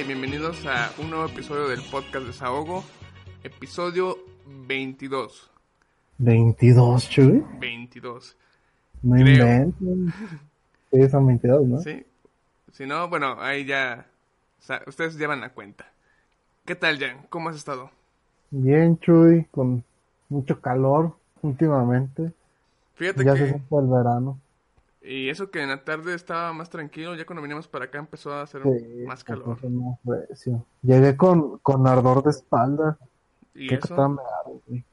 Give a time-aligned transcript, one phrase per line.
[0.00, 2.84] y bienvenidos a un nuevo episodio del podcast Desahogo,
[3.42, 4.16] episodio
[4.66, 5.50] 22.
[6.18, 7.44] 22, Chuy.
[7.58, 8.36] 22.
[9.02, 9.28] No Creo.
[9.28, 10.12] inventen.
[10.92, 11.78] Sí, son 22, ¿no?
[11.80, 12.04] ¿Sí?
[12.72, 14.06] Si no, bueno, ahí ya.
[14.60, 15.86] o sea, ustedes llevan la cuenta.
[16.64, 17.26] ¿Qué tal, Jan?
[17.28, 17.90] ¿Cómo has estado?
[18.50, 19.84] Bien, Chuy, con
[20.28, 22.32] mucho calor últimamente.
[22.94, 23.48] Fíjate Ya se que.
[23.50, 24.38] siente el verano.
[25.02, 28.32] Y eso que en la tarde estaba más tranquilo, ya cuando venimos para acá empezó
[28.34, 29.58] a hacer Sí, más calor.
[29.70, 29.98] más.
[30.82, 32.98] Llegué con, con ardor de espalda.
[33.54, 34.08] ¿Y Creo que eso?
[34.08, 34.84] meado, güey.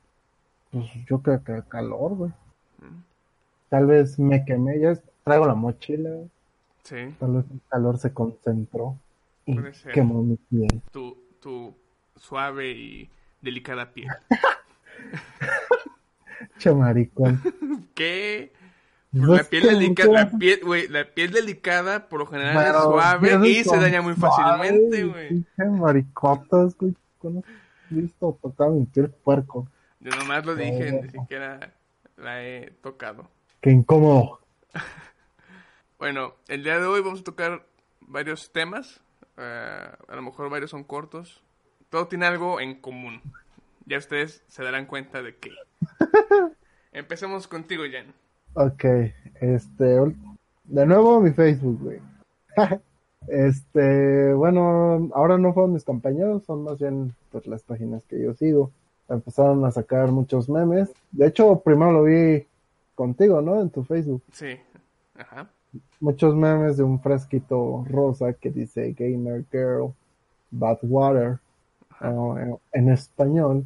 [0.71, 2.31] Pues yo creo que calor, güey.
[2.79, 3.01] Mm,
[3.69, 6.09] Tal vez me quemé, ya traigo la mochila.
[6.83, 8.97] Sí, Tal vez el calor se concentró
[9.45, 9.57] y
[9.93, 10.81] quemó mi piel.
[10.91, 11.75] tu, tu
[12.15, 13.09] suave y
[13.41, 14.07] delicada piel.
[16.59, 17.41] Che maricón.
[17.95, 18.51] ¿Qué?
[19.11, 23.49] Pues la piel delicada, la piel, güey, la piel delicada por lo general es suave
[23.49, 25.45] y se daña muy fácilmente, güey.
[25.57, 26.93] maricotas, güey.
[27.17, 29.67] ¿Cuándo has visto tocar mi piel puerco?
[29.99, 31.73] Yo nomás lo dije, ni siquiera
[32.17, 33.29] la he tocado.
[33.61, 34.39] Qué incómodo.
[35.99, 37.65] Bueno, el día de hoy vamos a tocar
[38.01, 39.01] varios temas.
[39.37, 41.41] eh, a lo mejor varios son cortos.
[41.89, 43.19] Todo tiene algo en común.
[43.87, 45.49] Ya ustedes se darán cuenta de qué.
[46.91, 48.13] Empecemos contigo, Jan.
[48.59, 48.85] Ok,
[49.39, 50.15] este,
[50.63, 51.99] de nuevo mi Facebook, güey.
[53.27, 58.33] Este, bueno, ahora no fueron mis compañeros, son más bien pues las páginas que yo
[58.33, 58.71] sigo.
[59.09, 60.89] Empezaron a sacar muchos memes.
[61.11, 62.47] De hecho, primero lo vi
[62.95, 63.59] contigo, ¿no?
[63.59, 64.23] En tu Facebook.
[64.31, 64.57] Sí.
[65.13, 65.49] Ajá.
[65.99, 69.93] Muchos memes de un fresquito rosa que dice Gamer Girl,
[70.51, 71.39] Bad Water,
[72.71, 73.65] en español,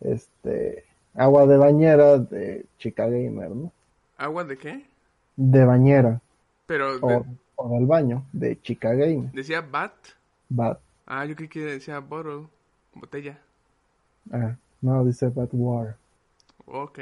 [0.00, 3.72] este, agua de bañera de chica gamer, ¿no?
[4.22, 4.84] ¿Agua de qué?
[5.36, 6.20] De bañera.
[6.66, 7.24] Pero o, de-
[7.56, 9.30] o del baño de chica gamer.
[9.32, 9.92] decía bat.
[10.48, 10.78] Bad.
[11.06, 12.46] Ah, yo creí que decía bottle.
[12.94, 13.38] Botella.
[14.32, 15.96] Ah, no, dice bad water.
[16.66, 16.98] Ok.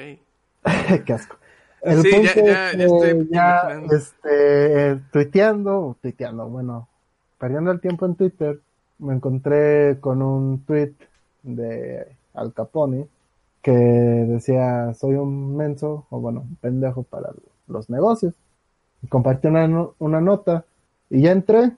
[1.07, 1.37] Qué asco.
[1.83, 6.89] El Sí, ya- punto ya- ya estoy que ya, este, tuiteando, tuiteando, bueno,
[7.39, 8.61] perdiendo el tiempo en Twitter,
[8.99, 10.93] me encontré con un tweet
[11.43, 13.07] de Al Capone
[13.63, 17.33] que decía, soy un menso, o bueno, un pendejo para
[17.67, 18.35] los negocios.
[19.03, 20.65] Y compartí una, una nota
[21.09, 21.73] y ya entré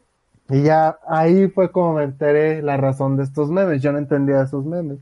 [0.48, 3.82] y ya ahí fue como me enteré la razón de estos memes.
[3.82, 4.98] Yo no entendía esos memes.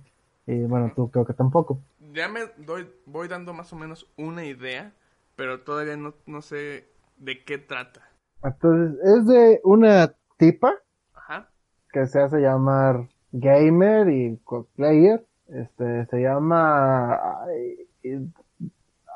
[0.47, 1.81] Y bueno, tú creo que tampoco.
[2.13, 4.93] Ya me doy, voy dando más o menos una idea,
[5.37, 8.01] pero todavía no, no sé de qué trata.
[8.43, 10.75] Entonces, es de una tipa
[11.15, 11.51] Ajá.
[11.93, 15.27] que se hace llamar gamer y cosplayer.
[15.53, 17.43] Este, se llama...
[17.45, 17.89] Ay,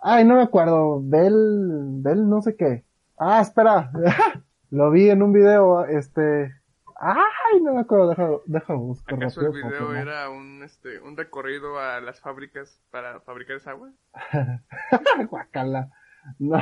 [0.02, 1.00] ay, no me acuerdo.
[1.02, 2.00] Bel...
[2.02, 2.84] Bel no sé qué.
[3.18, 3.90] Ah, espera.
[4.70, 6.52] Lo vi en un video, este...
[6.96, 8.08] Ay, no me acuerdo.
[8.10, 12.00] Deja, deja buscar ¿Acaso el rápido, video porque no- era un, este, un recorrido a
[12.00, 13.90] las fábricas para fabricar esa agua?
[15.28, 15.90] Guacala.
[16.38, 16.58] No,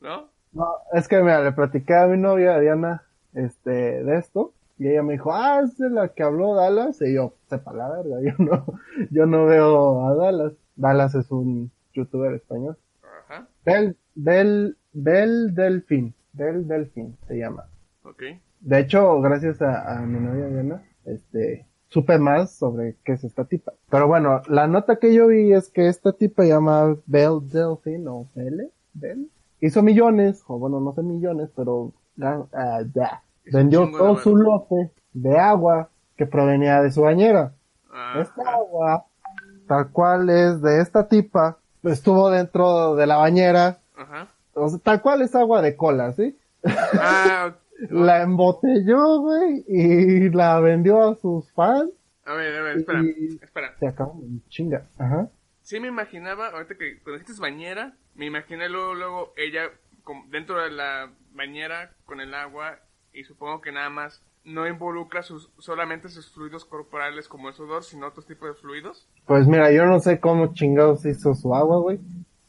[0.00, 0.30] ¿No?
[0.52, 3.02] no, es que mira, le platiqué a mi novia Diana,
[3.34, 7.14] este, de esto, y ella me dijo, ah, es de la que habló Dallas, y
[7.14, 8.66] yo, sepa la verga, yo no,
[9.10, 10.52] yo no veo a Dallas.
[10.76, 12.76] Dallas es un youtuber español.
[13.02, 13.48] Ajá.
[13.64, 17.64] Bel, Bel, Bel Delfín, Bel Delfín se llama.
[18.04, 18.22] Ok.
[18.60, 23.44] De hecho, gracias a, a mi novia Diana, este, supe más sobre qué es esta
[23.44, 23.72] tipa.
[23.90, 28.26] Pero bueno, la nota que yo vi es que esta tipa llama Belle Delphine o
[28.34, 29.28] Belle, Belle,
[29.60, 31.92] hizo millones, o bueno, no sé millones, pero.
[32.18, 37.52] Hizo un vendió todo su lote de agua que provenía de su bañera.
[37.92, 38.20] Ajá.
[38.20, 39.06] Esta agua,
[39.66, 44.28] tal cual es de esta tipa, estuvo dentro de la bañera, Ajá.
[44.54, 46.36] o sea, tal cual es agua de cola, ¿sí?
[46.64, 47.54] Ah.
[47.90, 51.90] La embotelló, güey, y la vendió a sus fans.
[52.24, 53.02] a ver, a ver, espera,
[53.42, 53.74] espera.
[53.78, 54.18] Se acabó
[54.48, 54.86] chinga.
[54.96, 55.28] Ajá.
[55.60, 59.64] Sí me imaginaba, ahorita que cuando dijiste bañera, me imaginé luego, luego ella
[60.30, 62.78] dentro de la bañera con el agua
[63.18, 67.82] y supongo que nada más no involucra sus, solamente sus fluidos corporales como el sudor,
[67.82, 69.08] sino otros tipos de fluidos.
[69.26, 71.98] Pues mira, yo no sé cómo chingados hizo su agua, güey.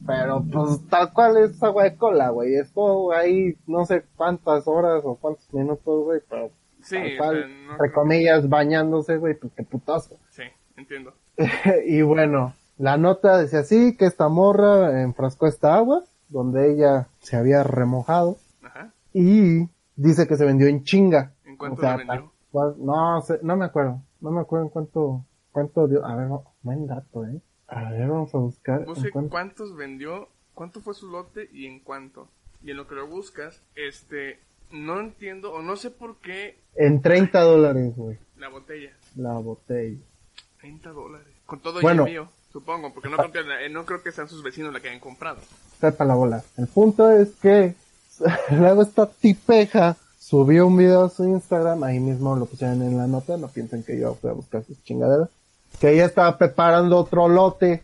[0.06, 2.56] Pero pues tal cual es agua de cola, güey.
[2.56, 6.22] Estuvo ahí no sé cuántas horas o cuántos minutos, güey.
[6.30, 10.18] Pero Sí, tal cual, no- entre comillas, bañándose, güey, pues qué putazo.
[10.30, 10.44] sí,
[10.76, 11.14] entiendo.
[11.88, 17.36] y bueno, la nota decía así, que esta morra enfrascó esta agua, donde ella se
[17.36, 18.38] había remojado.
[18.62, 18.92] Ajá.
[19.14, 21.34] Y dice que se vendió en chinga.
[21.46, 22.32] ¿En cuánto O sea, vendió?
[22.78, 24.02] no sé, no me acuerdo.
[24.22, 26.06] No me acuerdo en cuánto, cuánto dio.
[26.06, 27.42] A ver, no, buen dato, eh.
[27.68, 28.80] A ver, vamos a buscar.
[28.82, 32.30] En cuánto- cuántos vendió, cuánto fue su lote y en cuánto.
[32.64, 34.40] Y en lo que lo buscas, este,
[34.72, 38.92] no entiendo o no sé por qué En 30 dólares, güey, la botella.
[39.16, 40.00] la botella.
[40.62, 41.28] 30 dólares.
[41.46, 42.04] Con todo Bueno.
[42.08, 44.74] y envío, supongo, porque no creo, que, la- eh, no creo que sean sus vecinos
[44.74, 45.40] la que hayan comprado.
[45.80, 46.44] Sepa la bola.
[46.58, 47.76] El punto es que
[48.52, 53.08] luego esta tipeja subió un video a su Instagram, ahí mismo lo pusieron en la
[53.08, 55.30] nota, no piensen que yo fui a buscar sus chingaderas,
[55.80, 57.84] que ella estaba preparando otro lote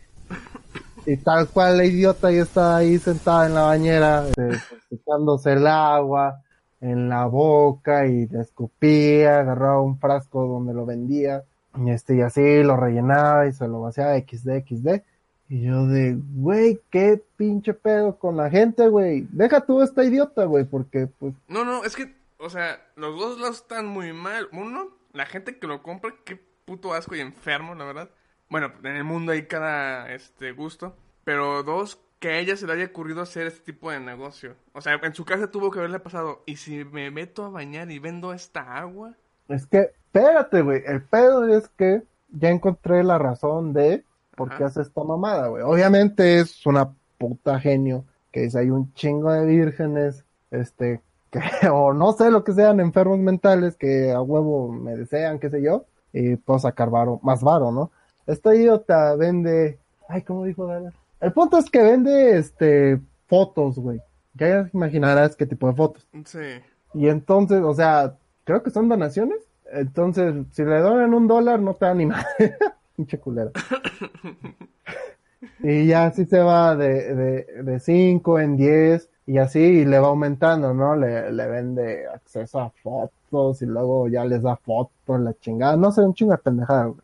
[1.06, 4.60] y tal cual la idiota ya estaba ahí sentada en la bañera, este, pues,
[4.90, 6.42] echándose el agua
[6.80, 11.44] en la boca y le escupía, agarraba un frasco donde lo vendía
[11.78, 14.88] y este y así lo rellenaba y se lo vaciaba XD XD
[15.48, 19.26] y yo de, güey, qué pinche pedo con la gente, güey.
[19.30, 23.38] Deja tú esta idiota, güey, porque pues No, no, es que, o sea, los dos
[23.38, 24.48] lados están muy mal.
[24.52, 28.10] Uno, la gente que lo compra, qué puto asco y enfermo, la verdad.
[28.48, 30.96] Bueno, en el mundo hay cada este gusto.
[31.24, 34.56] Pero dos, que a ella se le haya ocurrido hacer este tipo de negocio.
[34.72, 36.42] O sea, en su casa tuvo que haberle pasado.
[36.46, 39.14] ¿Y si me meto a bañar y vendo esta agua?
[39.48, 44.04] es que, espérate, güey, el pedo es que ya encontré la razón de
[44.36, 44.66] por qué Ajá.
[44.66, 45.62] hace esta mamada, güey.
[45.62, 51.00] Obviamente es una puta genio que dice hay un chingo de vírgenes, este,
[51.30, 55.50] que, o no sé lo que sean, enfermos mentales que a huevo me desean, qué
[55.50, 57.90] sé yo, y puedo sacar varo, más varo, ¿no?
[58.26, 59.78] Esta idiota vende,
[60.08, 60.92] ay, ¿cómo dijo Dana?
[61.20, 64.00] El punto es que vende, este, fotos, güey.
[64.34, 66.06] Ya imaginarás qué tipo de fotos.
[66.24, 66.60] Sí.
[66.92, 68.14] Y entonces, o sea,
[68.44, 69.38] creo que son donaciones.
[69.72, 72.26] Entonces, si le donan un dólar, no te da ni madre.
[72.96, 73.50] Pinche culera.
[75.60, 79.98] y ya así se va de, de, de 5 en 10 y así y le
[79.98, 80.96] va aumentando, ¿no?
[80.96, 85.76] Le, le vende acceso a fotos y luego ya les da fotos, la chingada.
[85.76, 87.00] No sé, un chingo de pendejada, güey.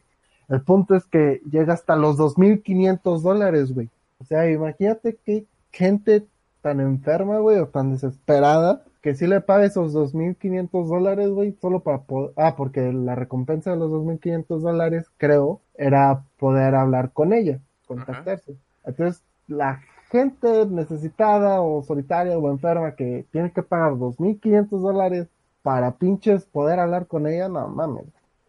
[0.48, 3.88] El punto es que llega hasta los 2.500 dólares, güey.
[4.20, 6.26] O sea, imagínate qué gente
[6.60, 11.80] tan enferma, güey, o tan desesperada, que sí le paga esos 2.500 dólares, güey, solo
[11.80, 12.32] para poder...
[12.36, 18.56] Ah, porque la recompensa de los 2.500 dólares, creo, era poder hablar con ella, contactarse.
[18.84, 25.28] Entonces, la gente necesitada o solitaria o enferma que tiene que pagar 2.500 dólares
[25.62, 28.06] para pinches poder hablar con ella, no mames.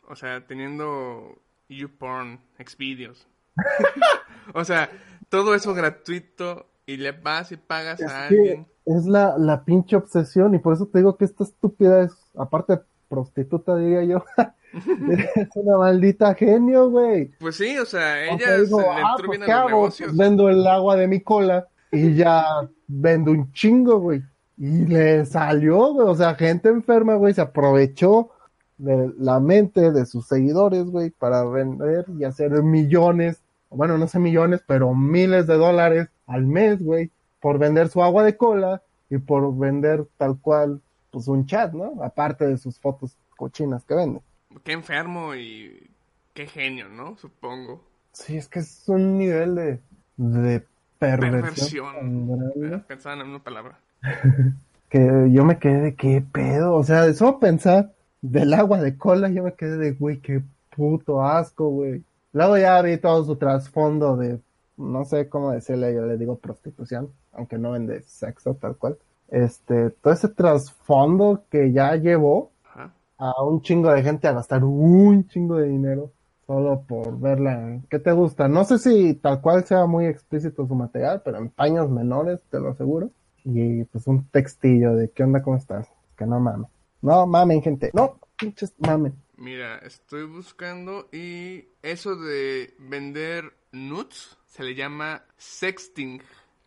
[0.08, 1.38] O sea, teniendo
[1.70, 3.28] YouPorn, Xvideos.
[4.54, 4.90] o sea,
[5.30, 8.68] todo eso gratuito y le vas y pagas Es a alguien.
[8.86, 12.74] es la, la pinche obsesión y por eso te digo que esta estúpida es, aparte
[12.78, 14.24] de prostituta diría yo,
[15.36, 17.32] es una maldita genio, güey.
[17.40, 19.82] Pues sí, o sea, O ella sea, digo, se le ah, pues, ¿qué hago?
[19.82, 22.46] Pues vendo el agua de mi cola y ya
[22.88, 24.24] vendo un chingo, güey.
[24.58, 26.08] Y le salió, güey.
[26.08, 28.30] O sea, gente enferma, güey, se aprovechó
[28.78, 34.20] de la mente de sus seguidores, güey, para vender y hacer millones, bueno, no sé
[34.20, 37.10] millones, pero miles de dólares al mes, güey,
[37.40, 42.04] por vender su agua de cola y por vender tal cual, pues un chat, ¿no?
[42.04, 44.22] Aparte de sus fotos cochinas que vende.
[44.64, 45.90] Qué enfermo y
[46.34, 47.18] qué genio, ¿no?
[47.18, 47.84] Supongo.
[48.12, 49.80] Sí, es que es un nivel de,
[50.18, 50.66] de
[51.00, 51.42] perversión,
[51.96, 52.74] Perversión.
[52.74, 53.80] Eh, Pensaba en misma palabra.
[54.90, 58.98] que yo me quedé de qué pedo, o sea, de solo pensar del agua de
[58.98, 60.44] cola, yo me quedé de, güey, qué
[60.76, 62.04] puto asco, güey.
[62.34, 64.40] Luego ya vi todo su trasfondo de,
[64.78, 68.98] no sé cómo decirle, yo le digo prostitución, aunque no vende sexo tal cual.
[69.28, 72.94] Este, todo ese trasfondo que ya llevó Ajá.
[73.18, 76.12] a un chingo de gente a gastar un chingo de dinero
[76.46, 77.80] solo por verla.
[77.90, 78.48] ¿Qué te gusta?
[78.48, 82.60] No sé si tal cual sea muy explícito su material, pero en paños menores, te
[82.60, 83.10] lo aseguro.
[83.44, 85.42] Y pues un textillo de ¿qué onda?
[85.42, 85.88] ¿Cómo estás?
[86.18, 86.70] Que no mames.
[87.02, 87.90] No mamen, gente.
[87.94, 89.14] No, pinches mamen.
[89.42, 96.22] Mira, estoy buscando y eso de vender nudes se le llama sexting.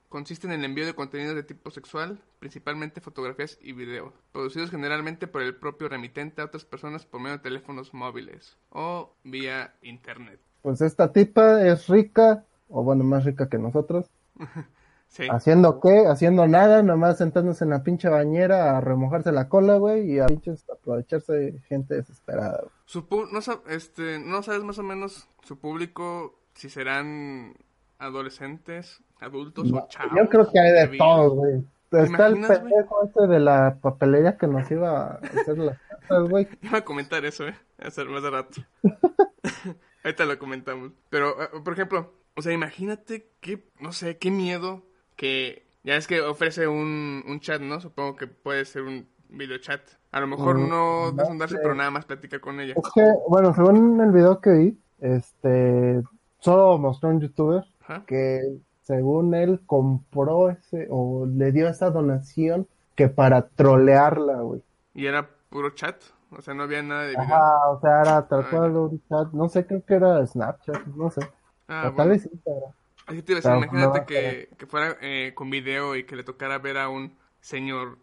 [0.08, 5.28] Consiste en el envío de contenido de tipo sexual, principalmente fotografías y videos, producidos generalmente
[5.28, 10.40] por el propio remitente a otras personas por medio de teléfonos móviles o vía internet.
[10.62, 14.10] Pues esta tipa es rica, o bueno, más rica que nosotros.
[15.16, 15.28] Sí.
[15.30, 16.06] ¿Haciendo qué?
[16.08, 20.26] Haciendo nada, nomás sentándose en la pinche bañera a remojarse la cola, güey, y a
[20.26, 22.58] pinches aprovecharse de gente desesperada.
[22.62, 22.72] güey.
[22.84, 27.54] Su pu- no, sab- este, no sabes más o menos su público si serán
[28.00, 30.12] adolescentes, adultos No, o chavos.
[30.16, 31.06] yo creo que hay de bebidos.
[31.06, 31.64] todo, güey.
[31.92, 36.48] Está el pendejo ese de la papelería que nos iba a hacer las cartas, güey.
[36.60, 37.54] Iba a comentar eso, ¿eh?
[37.78, 38.62] Hace más de rato.
[40.04, 40.90] Ahorita lo comentamos.
[41.08, 44.82] Pero, eh, por ejemplo, o sea, imagínate qué, no sé, qué miedo
[45.16, 45.62] que...
[45.84, 47.78] Ya es que ofrece un, un chat, ¿no?
[47.80, 49.82] Supongo que puede ser un video chat.
[50.12, 52.74] A lo mejor Mm, no desnudarse, pero nada más platicar con ella.
[52.74, 56.02] Es que, bueno, según el video que vi, este,
[56.38, 57.64] solo mostró un youtuber
[58.06, 64.62] que según él compró ese, o le dio esa donación que para trolearla, güey.
[64.94, 67.22] Y era puro chat, o sea, no había nada de video.
[67.22, 70.86] Ajá, o sea, era tal Ah, cual un chat, no sé, creo que era Snapchat,
[70.86, 71.20] no sé.
[71.68, 72.10] Ah, o tal bueno.
[72.10, 72.72] vez Instagram.
[73.06, 76.04] Así te iba a decir, Pero imagínate no, que, que fuera eh, con video y
[76.04, 77.98] que le tocara ver a un señor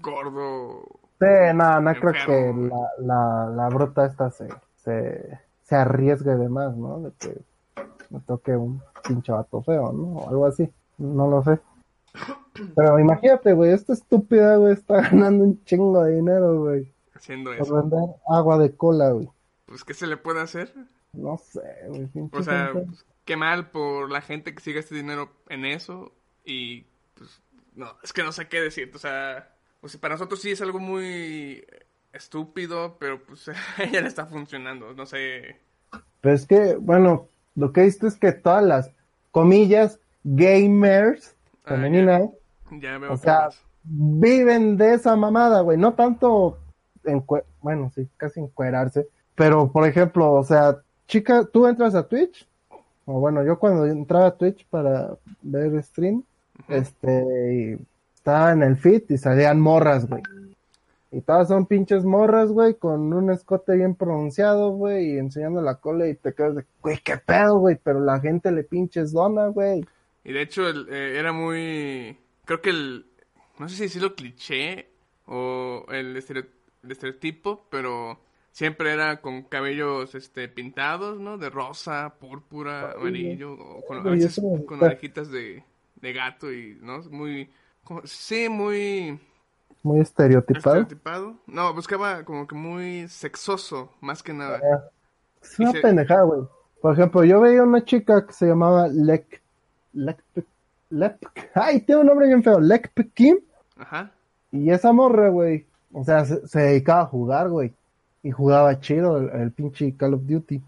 [0.00, 0.84] gordo.
[1.18, 6.48] Sí, no, no creo que la, la, la bruta esta se, se, se arriesgue de
[6.48, 7.00] más, ¿no?
[7.00, 7.40] De que
[8.10, 10.18] me toque un pinche vato feo, ¿no?
[10.18, 10.70] O algo así.
[10.98, 11.58] No lo sé.
[12.74, 16.92] Pero imagínate, güey, esta estúpida, güey, está ganando un chingo de dinero, güey.
[17.14, 17.74] haciendo Por eso.
[17.74, 19.28] vender agua de cola, güey.
[19.66, 20.72] Pues, ¿qué se le puede hacer?
[21.12, 22.08] No sé, güey.
[22.32, 22.96] O sea, gente.
[23.26, 26.12] Pues, qué mal por la gente que siga este dinero en eso.
[26.44, 27.40] Y, pues,
[27.74, 28.96] no, es que no sé qué decirte.
[28.96, 31.64] O sea, o sea, para nosotros sí es algo muy
[32.12, 34.94] estúpido, pero pues a ella le está funcionando.
[34.94, 35.56] No sé.
[36.20, 38.90] Pero es que, bueno, lo que he visto es que todas las
[39.30, 42.30] comillas gamers Ah, femeninas,
[42.70, 43.48] Ya veo o sea,
[43.82, 45.76] viven de esa mamada, güey.
[45.76, 46.58] No tanto,
[47.04, 49.08] encue- bueno, sí, casi encuerarse.
[49.34, 50.78] Pero, por ejemplo, o sea,
[51.08, 52.46] chica, tú entras a Twitch,
[53.06, 56.22] o bueno, yo cuando entraba a Twitch para ver stream,
[56.68, 57.78] este,
[58.14, 60.22] estaba en el feed y salían morras, güey.
[61.12, 65.76] Y todas son pinches morras, güey, con un escote bien pronunciado, güey, y enseñando la
[65.76, 69.46] cola y te quedas de, güey, qué pedo, güey, pero la gente le pinches dona,
[69.46, 69.86] güey.
[70.24, 72.18] Y de hecho el- eh, era muy...
[72.44, 73.06] Creo que el...
[73.58, 74.88] No sé si decirlo cliché
[75.26, 78.18] o el, el estereotipo, pero
[78.56, 81.36] siempre era con cabellos este pintados, ¿no?
[81.36, 85.62] De rosa, púrpura, Ay, amarillo, o con, a veces con orejitas de,
[85.96, 87.00] de gato y, ¿no?
[87.10, 87.50] Muy...
[87.84, 89.20] como- sí, muy
[89.82, 90.76] Muy estereotipado.
[90.80, 91.34] estereotipado.
[91.46, 94.58] No, buscaba como que muy sexoso, más que nada.
[95.42, 96.40] Es una se- pendejada, güey.
[96.80, 99.42] Por ejemplo, yo veía una chica que se llamaba Lek...
[99.92, 100.18] Lek...
[100.88, 101.50] Lek...
[101.54, 102.58] Ay, tiene un nombre bien feo.
[102.58, 103.38] Lek Kim.
[103.76, 104.12] Ajá.
[104.50, 105.66] Y esa morra, güey.
[105.92, 107.74] O sea, se, se dedicaba a jugar, güey.
[108.22, 110.62] Y jugaba chido el, el pinche Call of Duty.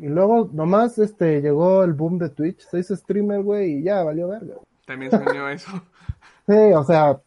[0.00, 2.60] Y luego nomás este llegó el boom de Twitch.
[2.60, 4.54] Se hizo streamer, güey, y ya valió verga.
[4.86, 5.70] También soñó eso.
[6.46, 7.20] Sí, o sea,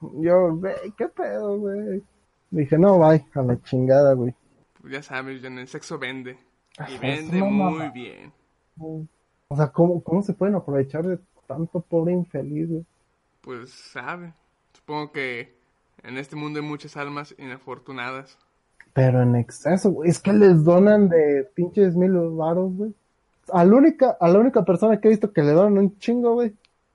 [0.00, 2.02] yo, güey, qué pedo, güey.
[2.50, 4.34] Dije, no, bye, a la chingada, güey.
[4.80, 6.38] Pues ya sabes, John, el sexo vende.
[6.78, 8.32] Y Ajá, vende muy bien.
[8.78, 12.86] O sea, ¿cómo, cómo se pueden aprovechar de tanto pobre infeliz, güey?
[13.42, 14.32] Pues sabe.
[14.72, 15.54] Supongo que
[16.02, 18.38] en este mundo hay muchas almas inafortunadas.
[18.92, 20.10] Pero en exceso, güey.
[20.10, 22.94] Es que les donan de pinches mil varos, güey.
[23.52, 26.34] A la única, a la única persona que he visto que le donan un chingo,
[26.34, 26.54] güey.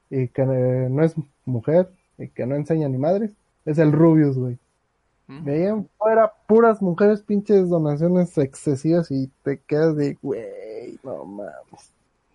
[0.09, 1.89] Y que eh, no es mujer.
[2.17, 3.31] Y que no enseña ni madres.
[3.65, 4.57] Es el Rubius, güey.
[5.27, 5.49] ¿Mm?
[5.49, 9.11] En fuera, puras mujeres, pinches donaciones excesivas.
[9.11, 11.91] Y te quedas de, güey, no mames.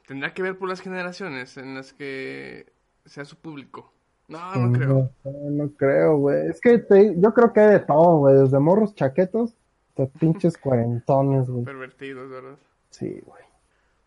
[0.07, 2.67] Tendrá que ver por las generaciones en las que
[3.07, 3.93] sea su público.
[4.29, 5.11] No, no creo.
[5.25, 6.49] No, no creo, güey.
[6.49, 8.37] Es que te- yo creo que hay de todo, güey.
[8.37, 9.55] Desde morros chaquetos
[9.91, 11.65] hasta pinches cuarentones, güey.
[11.65, 12.57] Pervertidos, ¿verdad?
[12.91, 13.43] Sí, güey.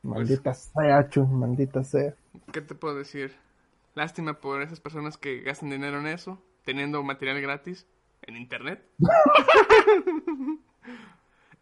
[0.04, 2.14] Maldita sea, Chu, maldita sea.
[2.52, 3.34] ¿Qué te puedo decir?
[3.96, 7.88] Lástima por esas personas que gastan dinero en eso, teniendo material gratis
[8.24, 8.84] en internet.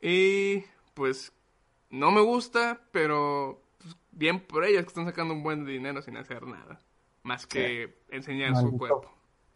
[0.02, 1.32] y pues
[1.90, 6.18] no me gusta, pero pues, bien por ellas que están sacando un buen dinero sin
[6.18, 6.80] hacer nada.
[7.24, 9.10] Más que enseñar su cuerpo.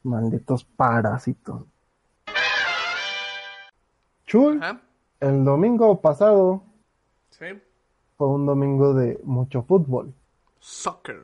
[0.04, 1.64] Malditos parásitos.
[4.62, 4.82] Ajá.
[5.22, 6.64] el domingo pasado
[7.30, 7.46] Sí.
[8.18, 10.14] fue un domingo de mucho fútbol.
[10.60, 11.22] Soccer.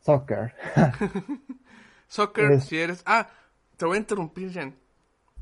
[0.00, 0.54] Soccer.
[2.08, 3.02] Soccer, Es- si eres...
[3.06, 3.28] Ah,
[3.76, 4.74] te voy a interrumpir, Jan.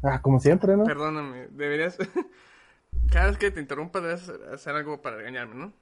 [0.03, 0.85] Ah, como siempre, ¿no?
[0.85, 1.99] Perdóname, deberías...
[3.13, 5.73] Cada vez que te interrumpa debes hacer algo para regañarme, ¿no?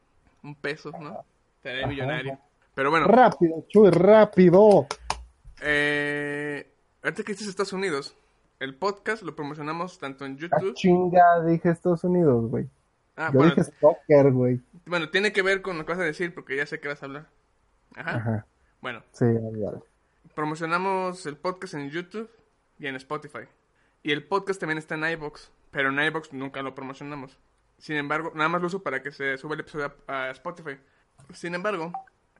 [0.43, 1.25] Un peso, ¿no?
[1.63, 2.39] Te haré millonario.
[2.79, 4.87] Pero bueno, Rápido, Chuy, rápido.
[5.61, 6.71] eh,
[7.03, 8.15] ahorita que dices Estados Unidos,
[8.61, 10.75] el podcast lo promocionamos tanto en Ah, YouTube...
[10.75, 12.69] chinga, dije Estados Unidos, güey.
[13.17, 14.61] Ah, Yo bueno, dije soccer, güey.
[14.87, 17.03] bueno, tiene que ver con lo que vas a decir porque ya sé que vas
[17.03, 17.27] a hablar.
[17.97, 18.11] Ajá.
[18.17, 18.47] Ajá.
[18.81, 19.25] Bueno, Sí,
[19.57, 19.73] ya.
[20.37, 22.31] promocionamos el podcast en YouTube
[22.79, 23.49] y en Spotify.
[24.05, 27.37] Y el podcast también está en iBox, pero en iBox nunca lo promocionamos.
[27.79, 30.79] Sin embargo, nada más lo uso para que se suba el episodio a, a Spotify.
[31.35, 31.91] Sin embargo,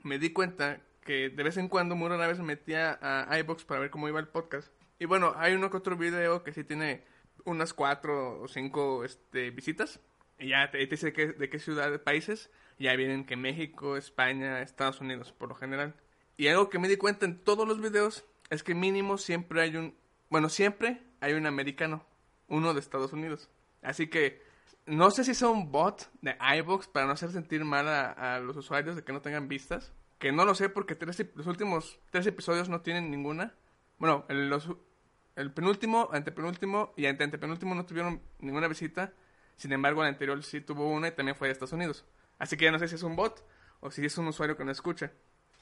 [0.03, 3.81] me di cuenta que de vez en cuando, rara vez me metía a iBox para
[3.81, 4.73] ver cómo iba el podcast.
[4.99, 7.05] Y bueno, hay uno que otro video que sí tiene
[7.45, 10.01] unas cuatro o cinco este, visitas.
[10.39, 12.51] Y ya te, te dice de qué, de qué ciudad, países.
[12.79, 15.95] Y ya vienen que México, España, Estados Unidos, por lo general.
[16.37, 19.77] Y algo que me di cuenta en todos los videos es que mínimo siempre hay
[19.77, 19.95] un...
[20.31, 22.05] Bueno, siempre hay un americano.
[22.49, 23.49] Uno de Estados Unidos.
[23.83, 24.43] Así que
[24.89, 28.57] no sé si sea un bot de iVoox para no hacer sentir mal a, los
[28.57, 29.93] usuarios de que no tengan vistas.
[30.19, 33.55] Que no lo sé porque tres los últimos tres episodios no tienen ninguna.
[33.99, 34.69] Bueno, en los,
[35.37, 39.13] el penúltimo, antepenúltimo y ante antepenúltimo no tuvieron ninguna visita.
[39.57, 42.05] Sin embargo, el anterior sí tuvo una y también fue de Estados Unidos.
[42.39, 43.45] Así que ya no sé si es un bot
[43.81, 45.13] o si es un usuario que no escucha.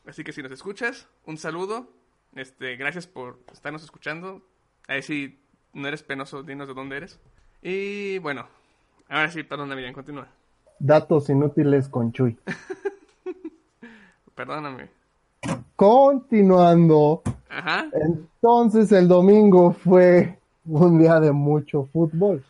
[0.06, 1.92] Así que si nos escuchas, un saludo.
[2.34, 4.46] Este, gracias por estarnos escuchando.
[4.86, 5.42] A ver si
[5.72, 7.18] no eres penoso, dinos de dónde eres.
[7.60, 8.48] Y bueno,
[9.08, 10.28] ahora sí, perdón, Miriam, continúa.
[10.78, 12.38] Datos inútiles con Chuy.
[14.34, 14.90] Perdóname.
[15.74, 17.22] Continuando.
[17.48, 17.88] Ajá.
[17.92, 22.44] Entonces el domingo fue un día de mucho fútbol.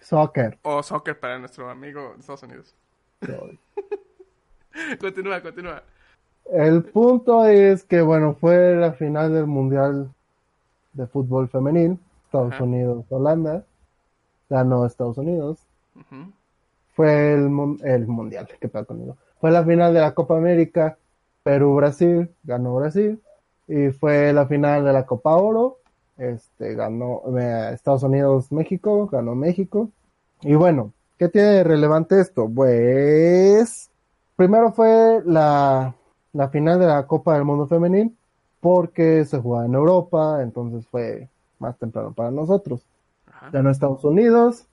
[0.00, 0.58] Soccer.
[0.62, 2.74] O soccer para nuestro amigo de Estados Unidos.
[5.00, 5.82] continúa, continúa.
[6.52, 10.10] El punto es que, bueno, fue la final del Mundial
[10.92, 11.98] de Fútbol Femenil.
[12.24, 12.64] Estados Ajá.
[12.64, 13.64] Unidos, Holanda.
[14.48, 15.58] Ganó Estados Unidos.
[16.94, 17.50] Fue el,
[17.84, 19.16] el Mundial, qué pedo conmigo.
[19.40, 20.98] Fue la final de la Copa América.
[21.42, 23.20] Perú-Brasil, ganó Brasil.
[23.68, 25.78] Y fue la final de la Copa Oro.
[26.16, 29.90] Este, ganó eh, Estados Unidos-México, ganó México.
[30.42, 32.50] Y bueno, ¿qué tiene de relevante esto?
[32.52, 33.90] Pues,
[34.34, 35.94] primero fue la,
[36.32, 38.16] la final de la Copa del Mundo Femenil,
[38.60, 42.84] porque se jugaba en Europa, entonces fue más temprano para nosotros.
[43.52, 44.66] Ganó Estados Unidos,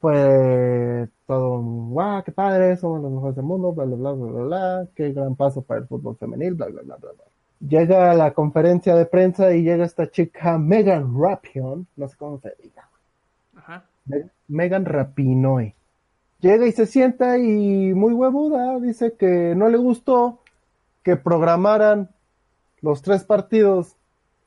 [0.00, 4.42] fue todo guau, qué padre, somos los mejores del mundo, bla, bla, bla, bla, bla,
[4.44, 7.24] bla, qué gran paso para el fútbol femenil, bla, bla, bla, bla, bla.
[7.68, 12.38] Llega a la conferencia de prensa y llega esta chica Megan Rapion, no sé cómo
[12.38, 12.88] se diga,
[13.56, 13.84] Ajá.
[14.06, 15.74] Me- Megan Rapinoe.
[16.40, 20.38] Llega y se sienta y muy huevuda, dice que no le gustó
[21.02, 22.10] que programaran
[22.80, 23.96] los tres partidos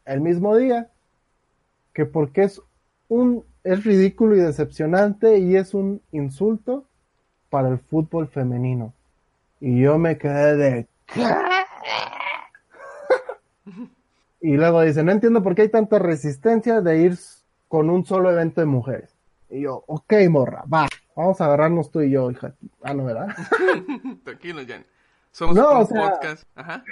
[0.05, 0.89] el mismo día,
[1.93, 2.62] que porque es
[3.10, 6.86] un es ridículo y decepcionante y es un insulto
[7.50, 8.94] para el fútbol femenino.
[9.60, 10.88] Y yo me quedé de.
[14.44, 17.18] Y luego dice, no entiendo por qué hay tanta resistencia de ir
[17.68, 19.16] con un solo evento de mujeres.
[19.51, 22.55] Y yo, ok, morra, va, vamos a agarrarnos tú y yo, hija.
[22.81, 23.27] Ah, no, ¿verdad?
[24.24, 24.83] Tranquilo, Jan.
[25.31, 26.44] Somos No, un o sea, podcast.
[26.55, 26.83] Ajá.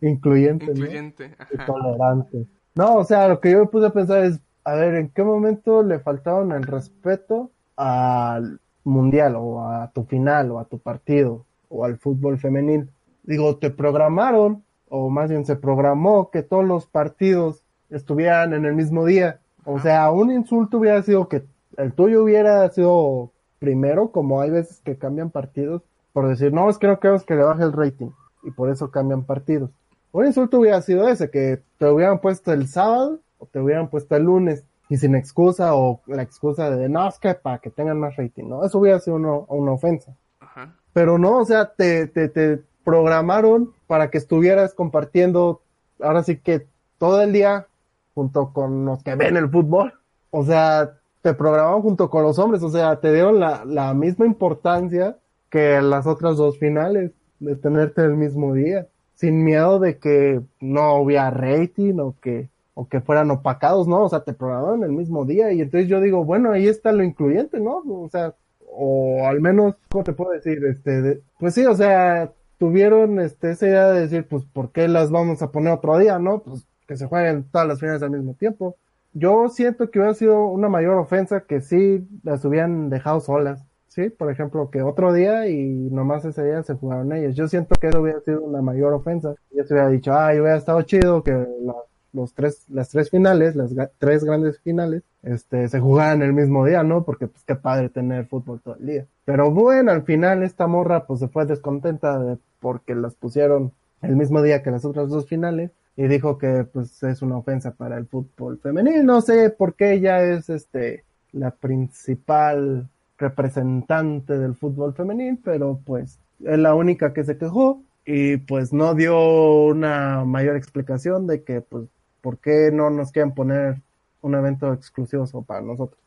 [0.00, 0.72] Incluyente, ¿no?
[0.72, 1.36] Incluyente.
[1.50, 1.66] y Ajá.
[1.66, 2.46] tolerante.
[2.74, 5.22] No, o sea, lo que yo me puse a pensar es, a ver, ¿en qué
[5.22, 11.46] momento le faltaron el respeto al mundial o a tu final o a tu partido
[11.68, 12.90] o al fútbol femenil?
[13.22, 18.74] Digo, te programaron, o más bien se programó que todos los partidos estuvieran en el
[18.74, 19.38] mismo día.
[19.64, 21.44] O sea, un insulto hubiera sido que
[21.76, 26.78] el tuyo hubiera sido primero, como hay veces que cambian partidos, por decir, no, es
[26.78, 28.10] que no queremos que le baje el rating,
[28.42, 29.70] y por eso cambian partidos.
[30.10, 34.16] Un insulto hubiera sido ese, que te hubieran puesto el sábado o te hubieran puesto
[34.16, 37.98] el lunes y sin excusa o la excusa de no, es que para que tengan
[37.98, 38.64] más rating, ¿no?
[38.64, 40.14] Eso hubiera sido uno- una ofensa.
[40.40, 40.74] Ajá.
[40.92, 45.60] Pero no, o sea, te, te, te programaron para que estuvieras compartiendo
[46.00, 46.66] ahora sí que
[46.98, 47.66] todo el día
[48.14, 49.92] junto con los que ven el fútbol.
[50.30, 54.24] O sea, te programaron junto con los hombres, o sea, te dieron la, la misma
[54.26, 55.16] importancia
[55.50, 60.96] que las otras dos finales de tenerte el mismo día, sin miedo de que no
[60.96, 64.04] hubiera rating o que o que fueran opacados, ¿no?
[64.04, 67.02] O sea, te programaron el mismo día y entonces yo digo, bueno, ahí está lo
[67.02, 67.78] incluyente, ¿no?
[67.86, 68.34] O sea,
[68.70, 70.62] o al menos, ¿cómo te puedo decir?
[70.66, 74.88] Este, de- pues sí, o sea, tuvieron este, esa idea de decir, pues, ¿por qué
[74.88, 76.40] las vamos a poner otro día, no?
[76.42, 78.76] Pues que se jueguen todas las finales al mismo tiempo.
[79.14, 84.10] Yo siento que hubiera sido una mayor ofensa que sí las hubieran dejado solas, ¿sí?
[84.10, 87.34] Por ejemplo, que otro día y nomás ese día se jugaron ellas.
[87.34, 89.34] Yo siento que eso hubiera sido una mayor ofensa.
[89.52, 91.74] Yo se hubiera dicho, ay, hubiera estado chido que la-
[92.16, 96.82] los tres, las tres finales, las tres grandes finales, este, se jugaran el mismo día,
[96.82, 97.04] ¿no?
[97.04, 99.06] Porque pues qué padre tener fútbol todo el día.
[99.24, 104.16] Pero bueno, al final esta morra pues se fue descontenta de, porque las pusieron el
[104.16, 107.98] mismo día que las otras dos finales y dijo que pues es una ofensa para
[107.98, 109.04] el fútbol femenil.
[109.04, 116.18] No sé por qué ella es este la principal representante del fútbol femenil, pero pues
[116.44, 119.18] es la única que se quejó y pues no dio
[119.64, 121.88] una mayor explicación de que pues
[122.26, 123.80] por qué no nos quieren poner
[124.20, 126.00] un evento exclusivo para nosotros.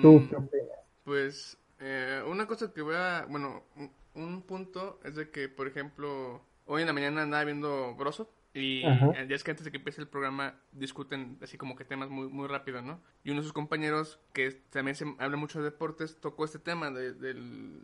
[0.00, 0.68] ¿Tú Mm, qué opinas?
[1.04, 5.68] Pues eh, una cosa que voy a, bueno, un, un punto es de que, por
[5.68, 9.12] ejemplo, hoy en la mañana andaba viendo Grosso y Ajá.
[9.12, 12.10] el día es que antes de que empiece el programa discuten así como que temas
[12.10, 13.00] muy, muy rápido, ¿no?
[13.24, 16.90] Y uno de sus compañeros, que también se habla mucho de deportes, tocó este tema
[16.90, 17.82] de- del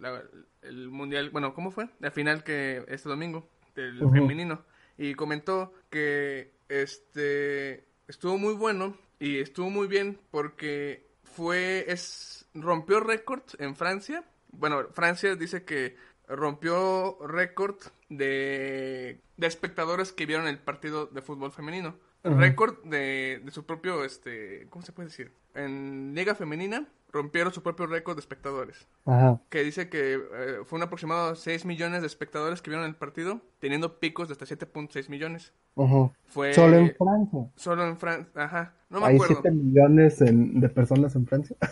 [0.63, 1.89] el mundial, bueno, ¿cómo fue?
[2.01, 4.65] La final que este domingo, del femenino,
[4.97, 13.01] y comentó que este estuvo muy bueno y estuvo muy bien porque fue es rompió
[13.01, 14.25] récord en Francia.
[14.51, 17.77] Bueno, Francia dice que rompió récord
[18.09, 21.97] de, de espectadores que vieron el partido de fútbol femenino.
[22.25, 25.33] récord de, de su propio, este, ¿cómo se puede decir?
[25.55, 28.87] En Liga Femenina rompieron su propio récord de espectadores.
[29.07, 29.41] Ajá.
[29.49, 30.21] Que dice que eh,
[30.65, 34.33] fue un aproximado de 6 millones de espectadores que vieron el partido, teniendo picos de
[34.33, 35.55] hasta 7.6 millones.
[35.77, 36.11] Ajá.
[36.27, 37.49] Fue Solo en Francia.
[37.57, 38.75] Solo en Francia, ajá.
[38.91, 39.37] No me Hay acuerdo.
[39.43, 41.57] 7 millones en- de personas en Francia.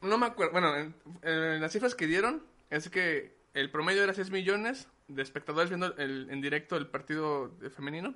[0.00, 0.52] No me acuerdo.
[0.52, 5.22] Bueno, en, en las cifras que dieron es que el promedio era 6 millones de
[5.22, 8.14] espectadores viendo el- en directo el partido femenino.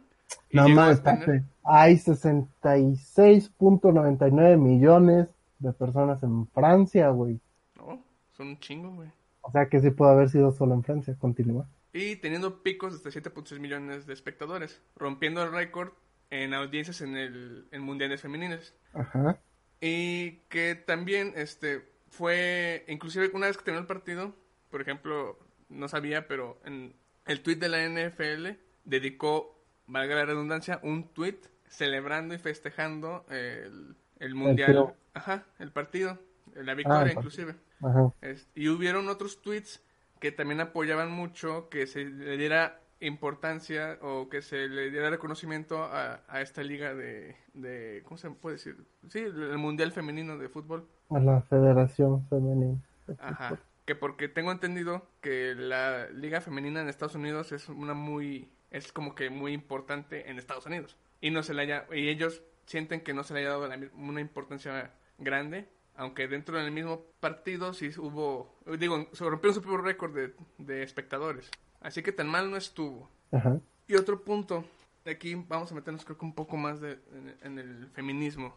[0.52, 1.42] No más, tener-.
[1.64, 5.26] Hay 66.99 millones
[5.62, 7.40] de personas en Francia, güey.
[7.76, 8.02] No,
[8.36, 9.08] son un chingo, güey.
[9.42, 11.16] O sea que sí puede haber sido solo en Francia.
[11.18, 11.66] Continúa.
[11.92, 15.90] Y teniendo picos de hasta 7.6 millones de espectadores, rompiendo el récord
[16.30, 18.74] en audiencias en el en mundiales femeninos.
[18.94, 19.38] Ajá.
[19.80, 24.34] Y que también este fue, inclusive una vez que terminó el partido,
[24.70, 26.94] por ejemplo, no sabía, pero en
[27.26, 33.96] el tweet de la NFL dedicó, valga la redundancia, un tweet celebrando y festejando el,
[34.22, 36.18] el mundial, ajá, el partido,
[36.54, 37.20] la victoria el partido.
[37.20, 37.54] inclusive.
[37.82, 38.12] Ajá.
[38.54, 39.82] Y hubieron otros tweets
[40.20, 45.82] que también apoyaban mucho que se le diera importancia o que se le diera reconocimiento
[45.82, 48.76] a, a esta liga de, de, ¿cómo se puede decir?
[49.08, 50.86] Sí, el Mundial Femenino de Fútbol.
[51.10, 52.78] A la Federación Femenina.
[53.18, 53.58] Ajá.
[53.84, 58.92] Que porque tengo entendido que la liga femenina en Estados Unidos es una muy, es
[58.92, 60.96] como que muy importante en Estados Unidos.
[61.20, 63.78] Y no se le haya, y ellos sienten que no se le haya dado la
[63.94, 69.82] una importancia grande, aunque dentro del mismo partido sí hubo, digo, se rompió su propio
[69.82, 71.50] récord de, de espectadores.
[71.80, 73.10] Así que tan mal no estuvo.
[73.30, 73.60] Ajá.
[73.88, 74.64] Y otro punto,
[75.04, 78.56] aquí vamos a meternos creo que un poco más de, en, en el feminismo.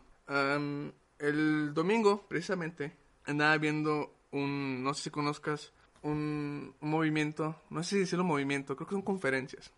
[1.18, 2.94] El domingo, precisamente,
[3.26, 8.76] andaba viendo un, no sé si conozcas, un, un movimiento, no sé si decirlo movimiento,
[8.76, 9.72] creo que son conferencias.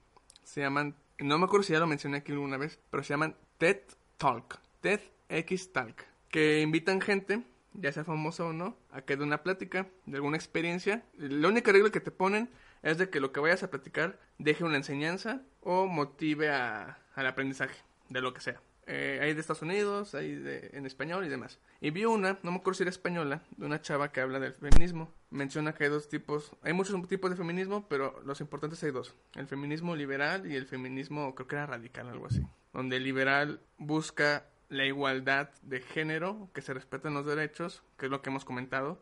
[0.43, 3.35] Se llaman, no me acuerdo si ya lo mencioné aquí alguna vez, pero se llaman
[3.57, 3.79] TED
[4.17, 4.99] Talk, TED
[5.29, 9.87] X Talk, que invitan gente, ya sea famosa o no, a que dé una plática
[10.05, 11.03] de alguna experiencia.
[11.17, 12.49] La única regla que te ponen
[12.83, 17.27] es de que lo que vayas a platicar deje una enseñanza o motive a- al
[17.27, 17.75] aprendizaje
[18.09, 18.61] de lo que sea.
[18.89, 21.59] Eh, hay de Estados Unidos, hay de, en español y demás.
[21.81, 24.53] Y vi una, no me acuerdo si era española, de una chava que habla del
[24.53, 25.11] feminismo.
[25.29, 29.13] Menciona que hay dos tipos, hay muchos tipos de feminismo, pero los importantes hay dos.
[29.35, 32.41] El feminismo liberal y el feminismo, creo que era radical, algo así.
[32.77, 38.11] Donde el liberal busca la igualdad de género, que se respeten los derechos, que es
[38.11, 39.01] lo que hemos comentado,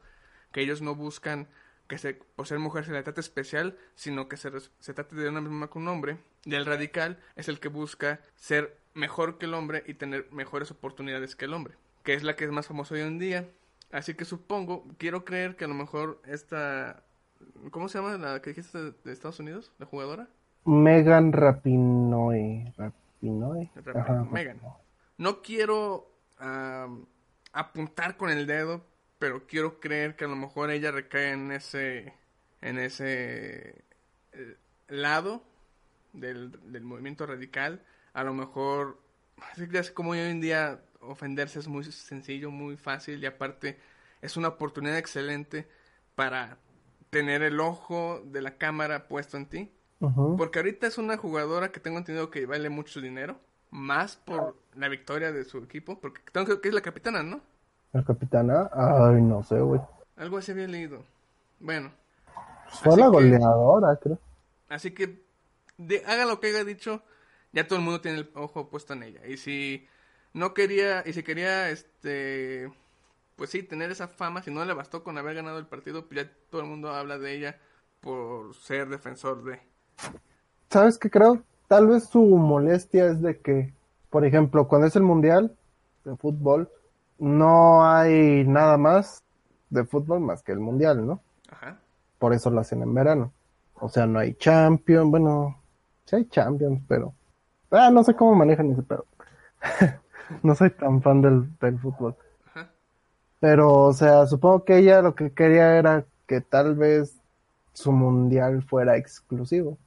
[0.54, 1.50] que ellos no buscan
[1.90, 5.28] que se, por ser mujer se le trate especial, sino que se, se trate de
[5.28, 6.20] una misma que un hombre.
[6.46, 10.72] Y el radical es el que busca ser mejor que el hombre y tener mejores
[10.72, 13.50] oportunidades que el hombre, que es la que es más famosa hoy en día.
[13.92, 17.04] Así que supongo, quiero creer que a lo mejor esta...
[17.72, 19.74] ¿Cómo se llama la que dijiste de, de Estados Unidos?
[19.80, 20.30] ¿La jugadora?
[20.64, 22.74] Megan Rapinoe.
[23.26, 24.24] Rapinoe, Ajá.
[24.32, 24.62] Megan.
[25.18, 26.12] No quiero
[27.52, 28.86] apuntar con el dedo,
[29.20, 32.14] pero quiero creer que a lo mejor ella recae en ese
[32.62, 33.84] en ese
[34.34, 34.58] eh,
[34.88, 35.44] lado
[36.14, 37.84] del, del movimiento radical.
[38.14, 39.00] A lo mejor,
[39.52, 43.78] así es como hoy en día ofenderse es muy sencillo, muy fácil y aparte
[44.22, 45.68] es una oportunidad excelente
[46.16, 46.58] para
[47.10, 49.72] tener el ojo de la cámara puesto en ti.
[50.38, 53.40] Porque ahorita es una jugadora que tengo entendido que vale mucho dinero.
[53.72, 56.00] Más por la victoria de su equipo.
[56.00, 57.42] Porque tengo que, que es la capitana, ¿no?
[57.94, 58.70] El capitana.
[58.74, 59.82] Ay, no sé, güey.
[60.18, 61.04] Algo así había leído.
[61.60, 61.92] Bueno.
[62.70, 64.20] Fue la que- goleadora, creo.
[64.70, 65.24] Así que
[65.78, 67.02] de- haga lo que haya dicho.
[67.52, 69.26] Ya todo el mundo tiene el ojo puesto en ella.
[69.26, 69.88] Y si
[70.34, 72.70] no quería, y si quería, este,
[73.38, 76.26] pues sí, tener esa fama, si no le bastó con haber ganado el partido, pues
[76.26, 77.60] ya todo el mundo habla de ella
[78.02, 79.62] por ser defensor de.
[80.70, 81.42] ¿Sabes qué creo?
[81.68, 83.74] Tal vez su molestia es de que,
[84.10, 85.56] por ejemplo, cuando es el mundial
[86.04, 86.70] de fútbol,
[87.18, 89.24] no hay nada más
[89.70, 91.22] de fútbol más que el mundial, ¿no?
[91.50, 91.80] Ajá.
[92.20, 93.32] Por eso lo hacen en verano.
[93.76, 95.58] O sea, no hay Champions, bueno,
[96.06, 97.14] sí hay Champions, pero
[97.72, 99.06] ah, no sé cómo manejan ese pero
[100.44, 102.16] no soy tan fan del, del fútbol.
[102.48, 102.70] Ajá.
[103.40, 107.18] Pero, o sea, supongo que ella lo que quería era que tal vez
[107.74, 109.78] su mundial fuera exclusivo.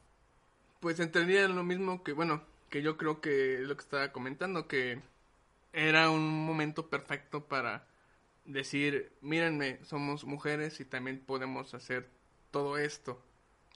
[0.80, 4.68] Pues entraría en lo mismo que, bueno, que yo creo que lo que estaba comentando,
[4.68, 5.00] que
[5.72, 7.86] era un momento perfecto para
[8.44, 12.08] decir, mírenme, somos mujeres y también podemos hacer
[12.50, 13.20] todo esto.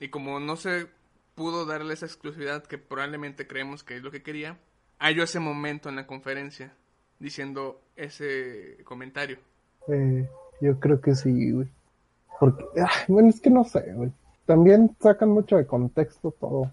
[0.00, 0.88] Y como no se
[1.34, 4.58] pudo darle esa exclusividad que probablemente creemos que es lo que quería,
[4.98, 6.74] halló ese momento en la conferencia
[7.18, 9.38] diciendo ese comentario.
[9.88, 10.28] Eh,
[10.60, 11.68] yo creo que sí, güey.
[12.40, 12.64] Porque,
[13.08, 14.12] bueno, es que no sé, güey.
[14.46, 16.72] También sacan mucho de contexto todo.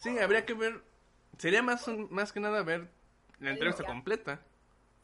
[0.00, 0.82] Sí, habría que ver
[1.40, 2.88] sería más, más que nada ver
[3.40, 4.40] la entrevista completa.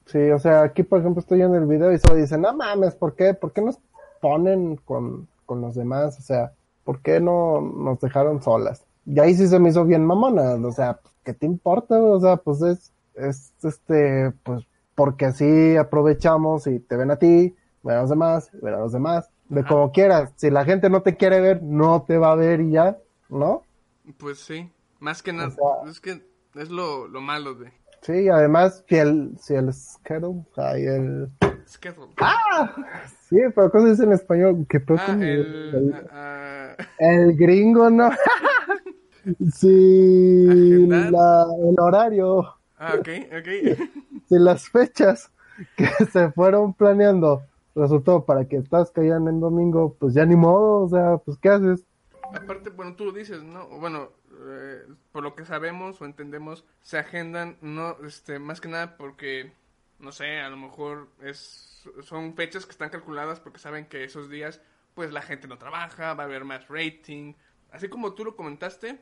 [0.05, 2.95] Sí, o sea, aquí por ejemplo estoy en el video y solo dicen, no mames,
[2.95, 3.35] ¿por qué?
[3.35, 3.79] ¿Por qué nos
[4.21, 6.19] ponen con, con los demás?
[6.19, 6.53] O sea,
[6.85, 8.85] ¿por qué no nos dejaron solas?
[9.07, 11.99] Y ahí sí se me hizo bien mamona, o sea, ¿qué te importa?
[11.99, 17.55] O sea, pues es, es este, pues porque así aprovechamos y te ven a ti,
[17.83, 19.69] ven a los demás, ven a los demás, de Ajá.
[19.69, 20.33] como quieras.
[20.37, 23.63] Si la gente no te quiere ver, no te va a ver y ya, ¿no?
[24.19, 26.23] Pues sí, más que nada, sea- es que
[26.55, 31.29] es lo, lo malo de Sí, además, si el, si el schedule, ay, el,
[31.67, 32.13] Schedule.
[33.29, 34.67] sí, pero ¿cómo se dice en español?
[34.69, 35.93] Que Ah, el...
[36.13, 38.11] ah, ah, El gringo, ¿no?
[39.53, 42.45] sí, la, el horario,
[42.79, 43.79] ah, ok, ok.
[44.29, 45.33] si las fechas
[45.77, 47.43] que se fueron planeando
[47.75, 51.49] resultó para que todas caían en domingo, pues ya ni modo, o sea, pues ¿qué
[51.49, 51.85] haces?
[52.35, 53.67] Aparte, bueno, tú lo dices, ¿no?
[53.81, 58.97] Bueno, eh, por lo que sabemos o entendemos, se agendan, no, este, más que nada
[58.97, 59.53] porque,
[59.99, 64.29] no sé, a lo mejor es, son fechas que están calculadas porque saben que esos
[64.31, 64.61] días,
[64.95, 67.35] pues la gente no trabaja, va a haber más rating.
[67.71, 69.01] Así como tú lo comentaste,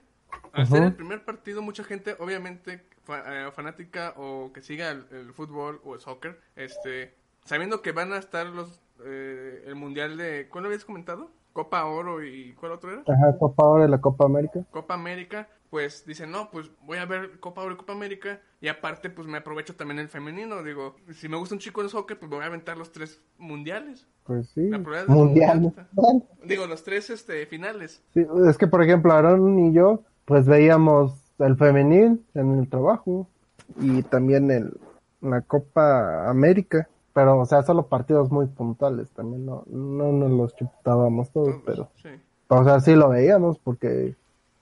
[0.53, 5.07] al ser el primer partido, mucha gente, obviamente, fa- eh, fanática o que siga el,
[5.13, 10.17] el fútbol o el soccer, este, sabiendo que van a estar los, eh, el mundial
[10.17, 11.31] de, ¿cuál lo habías comentado?
[11.55, 13.03] Copa Oro y ¿cuál otro era?
[13.07, 14.61] Ajá, Copa Oro y la Copa América.
[14.71, 18.69] Copa América, pues dicen, no, pues voy a ver Copa Oro y Copa América y
[18.69, 22.19] aparte pues me aprovecho también el femenino, digo, si me gusta un chico en soccer,
[22.19, 25.61] pues voy a aventar los tres mundiales, Pues sí, La prueba es mundial.
[25.61, 25.89] mundial.
[25.93, 28.03] Bueno, digo, los tres este finales.
[28.13, 33.29] sí, es que, por ejemplo, Aaron y yo, pues veíamos el femenil en el trabajo
[33.81, 34.73] y también el,
[35.21, 36.89] la Copa América.
[37.15, 41.89] Pero, o sea, solo partidos muy puntuales, también no, no nos los chutábamos todos, pero...
[42.03, 42.11] sí.
[42.49, 44.17] O sea, sí lo veíamos porque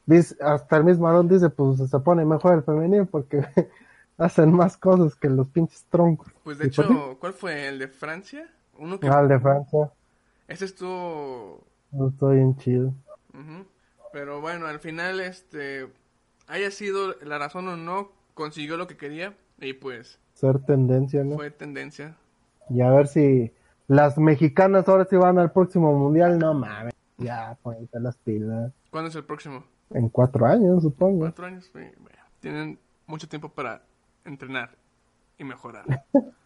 [0.06, 3.44] dice, hasta el mismo Aaron dice, pues se pone mejor el femenil porque
[4.18, 6.32] hacen más cosas que los pinches troncos.
[6.44, 7.68] Pues de Y hecho, ¿cuál fue?
[7.68, 8.48] ¿El de Francia?
[8.78, 9.08] Uno que...
[9.08, 9.90] ah, el de Francia,
[10.48, 11.66] Ese estuvo...
[12.08, 12.92] estoy en chido.
[14.12, 15.88] Pero bueno, al final, este...
[16.48, 21.36] Haya sido la razón o no, consiguió lo que quería y pues Ser tendencia, ¿no?
[21.36, 22.16] fue tendencia.
[22.70, 23.52] Y a ver si
[23.88, 26.94] las mexicanas ahora sí van al próximo mundial, no mames.
[27.18, 28.72] Ya, ponete las pilas.
[28.90, 29.64] ¿Cuándo es el próximo?
[29.90, 31.20] En cuatro años, supongo.
[31.20, 31.70] Cuatro años.
[31.72, 31.80] sí,
[32.40, 33.82] tienen mucho tiempo para
[34.24, 34.70] entrenar
[35.38, 35.84] y mejorar.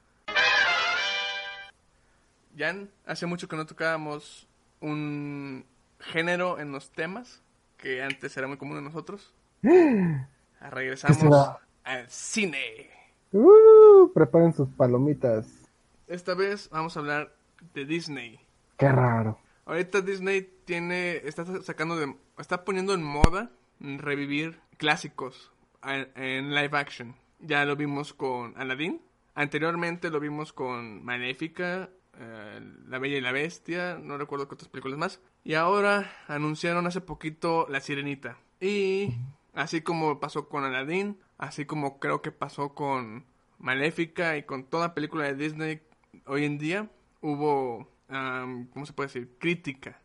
[2.58, 4.48] Jan, hace mucho que no tocábamos
[4.80, 5.64] un
[5.98, 7.42] género en los temas
[7.76, 9.34] que antes era muy común en nosotros.
[10.60, 12.90] Regresamos al cine.
[13.32, 15.65] Uh, preparen sus palomitas.
[16.06, 17.34] Esta vez vamos a hablar
[17.74, 18.38] de Disney.
[18.76, 19.38] Qué raro.
[19.64, 25.50] Ahorita Disney tiene, está sacando de, está poniendo en moda revivir clásicos
[25.82, 27.16] en, en live action.
[27.40, 29.00] Ya lo vimos con Aladdin,
[29.34, 34.68] anteriormente lo vimos con Maléfica, eh, La Bella y la Bestia, no recuerdo qué otras
[34.68, 35.20] películas más.
[35.42, 38.38] Y ahora anunciaron hace poquito La Sirenita.
[38.60, 39.14] Y
[39.54, 43.26] así como pasó con Aladdin, así como creo que pasó con
[43.58, 45.82] Maléfica y con toda película de Disney
[46.26, 49.36] hoy en día, hubo, am, ¿cómo se puede decir?
[49.38, 50.00] Crítica.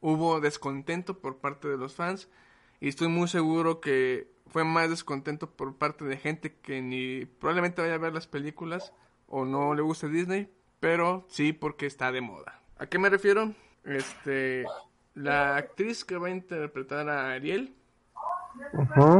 [0.00, 2.28] Hubo descontento por parte de los fans
[2.80, 7.80] y estoy muy seguro que fue más descontento por parte de gente que ni probablemente
[7.82, 8.92] vaya a ver las películas
[9.28, 12.60] o no le guste Disney, pero sí porque está de moda.
[12.78, 13.52] ¿A qué me refiero?
[13.84, 14.64] Este,
[15.14, 17.74] la actriz que va a interpretar a Ariel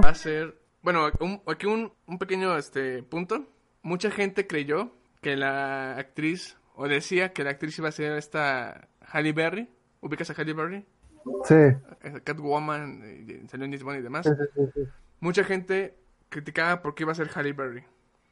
[0.05, 3.47] va a ser, bueno, un- aquí un, un pequeño este punto.
[3.83, 4.91] Mucha gente creyó
[5.23, 9.71] que la actriz, o decía que la actriz iba a ser esta Halle Berry.
[10.01, 10.85] ¿Ubicas a Halle Berry?
[11.45, 11.55] Sí.
[12.25, 14.27] Catwoman, salió en Lisbon y demás.
[14.27, 14.91] Sí, sí, sí, sí.
[15.21, 15.97] Mucha gente
[16.29, 17.85] criticaba por qué iba a ser Halle Berry.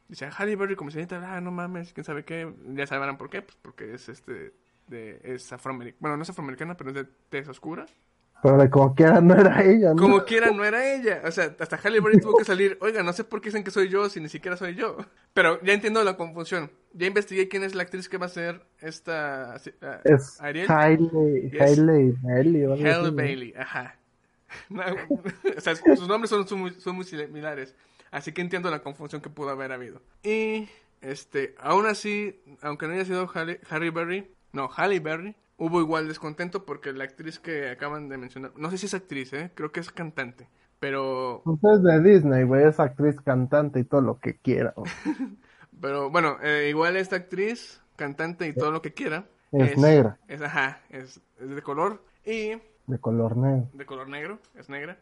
[0.09, 2.53] Dice, Halle Berry como señorita, ah, no mames, quién sabe qué.
[2.73, 4.53] Ya sabrán por qué, pues porque es este,
[4.87, 5.97] de, es afroamericana.
[6.01, 7.85] Bueno, no es afroamericana, pero es de tez oscura.
[8.41, 10.01] Pero como quiera no era ella, ¿no?
[10.01, 11.21] Como quiera, no era ella.
[11.25, 12.77] O sea, hasta Halle Berry tuvo que salir.
[12.81, 14.97] Oiga, no sé por qué dicen que soy yo si ni siquiera soy yo.
[15.33, 16.71] Pero ya entiendo la confusión.
[16.93, 20.65] Ya investigué quién es la actriz que va a ser esta ah, Es Ariel.
[20.69, 21.61] Hailey, Yes.
[21.61, 23.11] Hailey, así, ¿no?
[23.11, 23.97] Bailey, ajá.
[24.69, 24.83] No,
[25.57, 27.75] o sea, sus nombres son, son muy, son muy similares.
[28.09, 30.01] Así que entiendo la confusión que pudo haber habido.
[30.23, 30.67] Y,
[31.01, 36.07] este, aún así, aunque no haya sido Halle, Harry Berry, no, Halle Berry, hubo igual
[36.07, 39.71] descontento porque la actriz que acaban de mencionar, no sé si es actriz, eh, creo
[39.71, 44.19] que es cantante, pero, Pues es de Disney, güey, es actriz, cantante y todo lo
[44.19, 44.73] que quiera.
[45.79, 50.17] pero bueno, eh, igual esta actriz, cantante y todo lo que quiera, Es negra.
[50.27, 52.53] Es, ajá, es, es de color y
[52.87, 53.69] De color negro.
[53.73, 54.97] de color negro, es negra.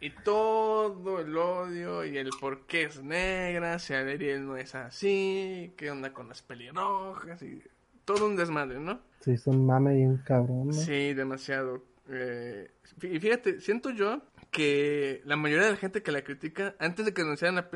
[0.00, 5.72] Y todo el odio y el por qué es negra, si Ariel no es así,
[5.76, 7.62] qué onda con las pelirrojas y
[8.04, 9.00] todo un desmadre, ¿no?
[9.20, 10.72] Sí, son mame y un cabrón, ¿no?
[10.72, 11.84] Sí, demasiado.
[12.08, 12.70] Eh,
[13.02, 17.14] y fíjate, siento yo que la mayoría de la gente que la critica, antes de
[17.14, 17.70] que anunciaran la,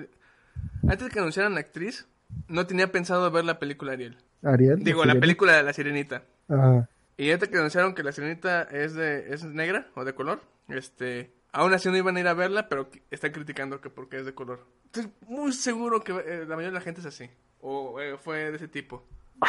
[0.82, 2.06] antes de que anunciaran la actriz,
[2.48, 4.16] no tenía pensado ver la película Ariel.
[4.42, 4.82] Ariel.
[4.82, 6.24] Digo, la película de la sirenita.
[6.48, 6.88] Ajá.
[7.16, 11.32] Y ahorita que anunciaron que la sirenita es de es negra o de color, este,
[11.52, 14.34] aún así no iban a ir a verla, pero están criticando que porque es de
[14.34, 14.66] color.
[14.84, 18.50] Estoy muy seguro que eh, la mayoría de la gente es así o eh, fue
[18.50, 19.04] de ese tipo.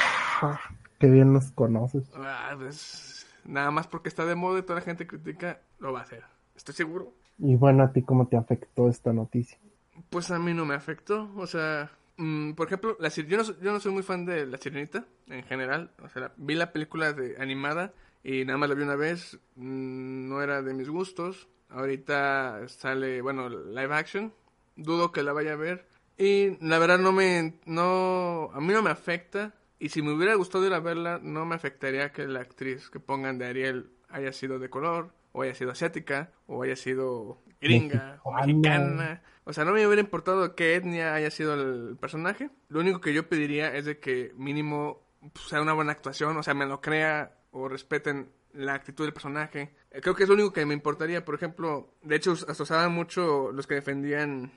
[1.00, 2.10] Qué bien nos conoces.
[2.16, 6.00] Ah, pues, nada más porque está de moda y toda la gente critica, lo va
[6.00, 6.24] a hacer.
[6.56, 7.14] Estoy seguro.
[7.38, 9.58] Y bueno, ¿a ti cómo te afectó esta noticia?
[10.10, 13.72] Pues a mí no me afectó, o sea, Mm, por ejemplo, la, yo, no, yo
[13.72, 15.92] no soy muy fan de La Sirenita en general.
[16.04, 19.40] O sea, vi la película de, animada y nada más la vi una vez.
[19.56, 21.48] Mm, no era de mis gustos.
[21.70, 24.34] Ahorita sale, bueno, live action.
[24.76, 25.86] Dudo que la vaya a ver.
[26.18, 27.60] Y la verdad no me...
[27.66, 29.54] No, a mí no me afecta.
[29.80, 33.00] Y si me hubiera gustado ir a verla, no me afectaría que la actriz que
[33.00, 38.20] pongan de Ariel haya sido de color, o haya sido asiática, o haya sido gringa,
[38.24, 39.22] o mexicana.
[39.44, 42.50] O sea, no me hubiera importado qué etnia haya sido el personaje.
[42.70, 46.44] Lo único que yo pediría es de que mínimo pues, sea una buena actuación, o
[46.44, 49.76] sea, me lo crea o respeten la actitud del personaje.
[50.02, 51.24] Creo que es lo único que me importaría.
[51.24, 54.52] Por ejemplo, de hecho, asociaban mucho los que defendían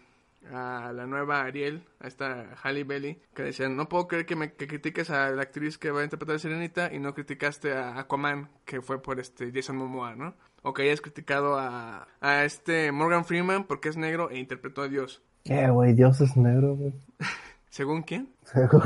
[0.53, 4.53] a la nueva Ariel, a esta Halle Bailey, que decían, no puedo creer que, me,
[4.53, 7.98] que critiques a la actriz que va a interpretar a Serenita y no criticaste a
[7.98, 10.35] Aquaman, que fue por este Jason Momoa, ¿no?
[10.62, 14.88] o que hayas criticado a, a este Morgan Freeman porque es negro e interpretó a
[14.88, 15.22] Dios.
[15.44, 15.94] ¿Qué, güey?
[15.94, 16.92] Dios es negro, güey.
[17.70, 18.29] ¿Según quién?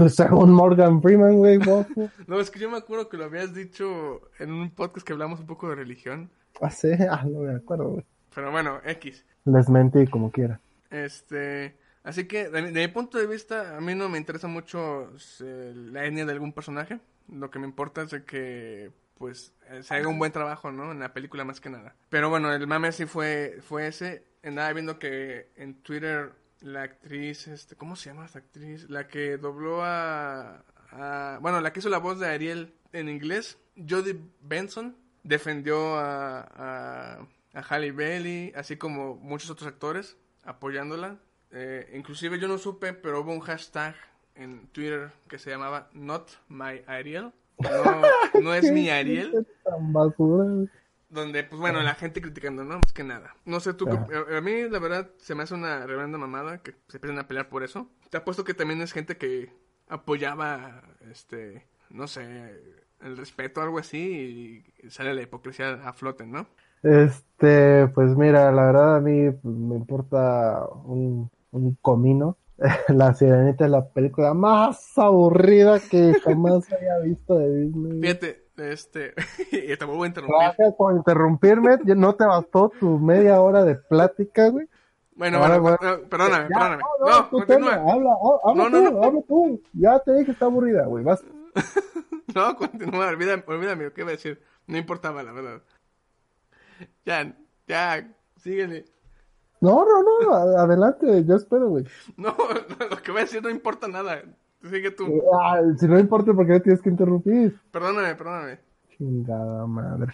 [0.09, 1.59] Según Morgan Freeman, güey.
[2.27, 5.41] no, es que yo me acuerdo que lo habías dicho en un podcast que hablamos
[5.41, 6.31] un poco de religión.
[6.61, 8.05] Ah, sí, ah, no me acuerdo, güey.
[8.35, 9.25] Pero bueno, X.
[9.45, 10.61] Les mentí como quiera.
[10.95, 15.73] Este, así que de mi, punto de vista, a mí no me interesa mucho eh,
[15.75, 17.01] la etnia de algún personaje.
[17.29, 20.93] Lo que me importa es de que pues eh, se haga un buen trabajo, ¿no?
[20.93, 21.97] En la película más que nada.
[22.11, 24.25] Pero bueno, el mame sí fue, fue ese.
[24.45, 28.89] Andaba viendo que en Twitter la actriz, este, ¿cómo se llama esta actriz?
[28.89, 30.63] La que dobló a,
[31.41, 37.27] bueno, la que hizo la voz de Ariel en inglés, Jodie Benson, defendió a, a,
[37.53, 41.19] a Halle Bailey, así como muchos otros actores, apoyándola.
[41.51, 43.95] Eh, inclusive yo no supe, pero hubo un hashtag
[44.35, 49.47] en Twitter que se llamaba Not My Ariel no, no es mi Ariel.
[51.09, 52.77] Donde, pues bueno, la gente criticando, ¿no?
[52.77, 53.37] Más que nada.
[53.45, 56.97] No sé tú, a, mí la verdad se me hace una reverenda mamada que se
[56.97, 57.89] empiezan a pelear por eso.
[58.11, 59.53] Te apuesto que también es gente que
[59.89, 62.61] apoyaba, este, no sé,
[63.01, 66.49] el respeto o algo así y sale la hipocresía a flote, ¿no?
[66.85, 72.37] Este, pues mira, la verdad a mí me importa un, un comino
[72.89, 78.01] La Sirenita es la película más aburrida que jamás haya visto de Disney.
[78.01, 79.15] Fíjate, este,
[79.53, 80.39] y te voy a interrumpir.
[80.39, 84.69] Gracias por interrumpirme, no te bastó tu media hora de plática, güey.
[85.17, 85.79] Bueno, bueno, bueno,
[86.11, 86.83] perdóname, perdóname.
[86.99, 87.75] No, no, continúa.
[87.75, 88.11] habla,
[88.45, 89.63] habla, tú, habla tú.
[89.73, 91.23] Ya te dije que está aburrida, güey, vas.
[92.35, 94.43] no, continúa, olvídame, olvídame, ¿qué iba a decir?
[94.67, 95.63] No importaba, la verdad.
[97.05, 98.85] Ya, ya, síguele.
[99.61, 101.85] No, no, no, adelante, yo espero, güey.
[102.17, 102.37] No,
[102.91, 104.23] lo que voy a decir no importa nada.
[104.63, 105.23] Sigue tú.
[105.43, 107.59] Ah, si no importa, ¿por qué tienes que interrumpir?
[107.71, 108.59] Perdóname, perdóname.
[108.97, 110.13] Chingada madre.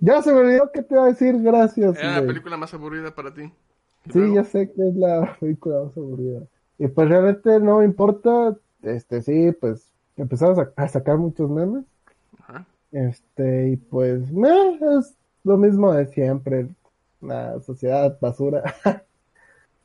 [0.00, 1.98] Ya se me olvidó que te iba a decir gracias.
[1.98, 3.52] Era la película más aburrida para ti.
[4.12, 6.40] Sí, ya sé que es la película más aburrida.
[6.78, 8.56] Y pues realmente no me importa.
[8.82, 11.84] Este, sí, pues empezamos a, sacar muchos memes.
[12.40, 12.66] Ajá.
[12.90, 16.68] Este, y pues, me, es lo mismo de siempre
[17.20, 18.62] una sociedad basura,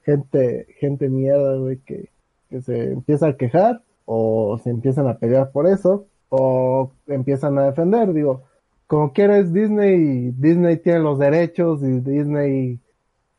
[0.03, 2.09] gente, gente mierda, güey, que,
[2.49, 7.65] que se empieza a quejar o se empiezan a pelear por eso o empiezan a
[7.65, 8.43] defender, digo,
[8.87, 12.79] como quieres Disney, Disney tiene los derechos y Disney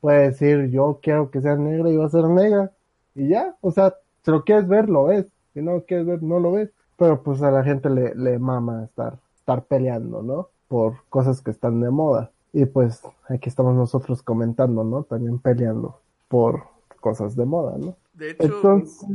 [0.00, 2.70] puede decir yo quiero que sea negra y va a ser negra
[3.14, 3.94] y ya, o sea,
[4.24, 7.22] si lo quieres ver, lo ves, si no lo quieres ver, no lo ves, pero
[7.22, 10.48] pues a la gente le, le mama estar, estar peleando, ¿no?
[10.68, 12.30] Por cosas que están de moda.
[12.52, 15.02] Y pues aquí estamos nosotros comentando, ¿no?
[15.02, 16.64] También peleando por
[17.00, 17.96] cosas de moda, ¿no?
[18.14, 18.44] De hecho...
[18.44, 19.06] Entonces,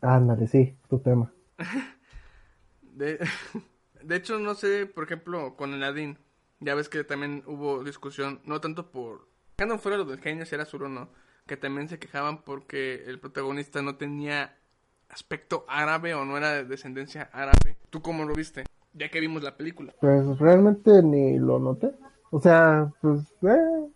[0.00, 1.32] ándale, sí, tu tema.
[2.82, 3.18] de,
[4.02, 6.18] de hecho, no sé, por ejemplo, con Aladdin,
[6.60, 9.28] ya ves que también hubo discusión, no tanto por...
[9.56, 11.08] Dejando fuera lo del genio, si era sur o no,
[11.46, 14.56] que también se quejaban porque el protagonista no tenía
[15.08, 17.76] aspecto árabe o no era de descendencia árabe.
[17.90, 18.64] ¿Tú cómo lo viste?
[18.94, 19.92] Ya que vimos la película.
[20.00, 21.92] Pues realmente ni lo noté.
[22.30, 23.88] O sea, pues, eh,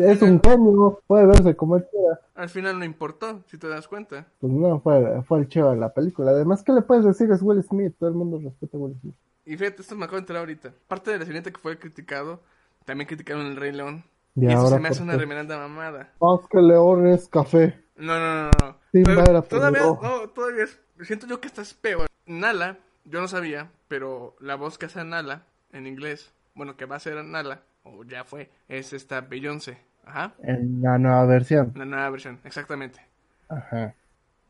[0.00, 2.20] Es un genio, puede verse como él quiera.
[2.34, 4.26] Al final no importó, si te das cuenta.
[4.40, 6.30] Pues no, fue, fue el chido de la película.
[6.30, 7.30] Además, ¿qué le puedes decir?
[7.30, 9.14] Es Will Smith, todo el mundo respeta a Will Smith.
[9.44, 10.72] Y fíjate, esto me acabo de enterar ahorita.
[10.88, 12.40] Parte de la que fue criticado,
[12.84, 14.04] también criticaron el Rey León.
[14.34, 15.18] Y, Y, eso se me hace ¿por una qué?
[15.20, 16.12] reverenda mamada.
[16.50, 17.82] Que León es café.
[17.96, 18.76] No, no, no, no.
[18.92, 22.06] Simba Pero todavía, no, todavía es- siento yo que estás peor.
[22.26, 22.78] Nala,
[23.10, 25.42] yo no sabía, pero la voz que hace Nala
[25.72, 29.78] en inglés, bueno, que va a ser Nala, o ya fue, es esta Beyoncé.
[30.04, 31.72] Ajá, En la nueva versión.
[31.74, 33.00] la nueva versión, exactamente.
[33.48, 33.94] Ajá.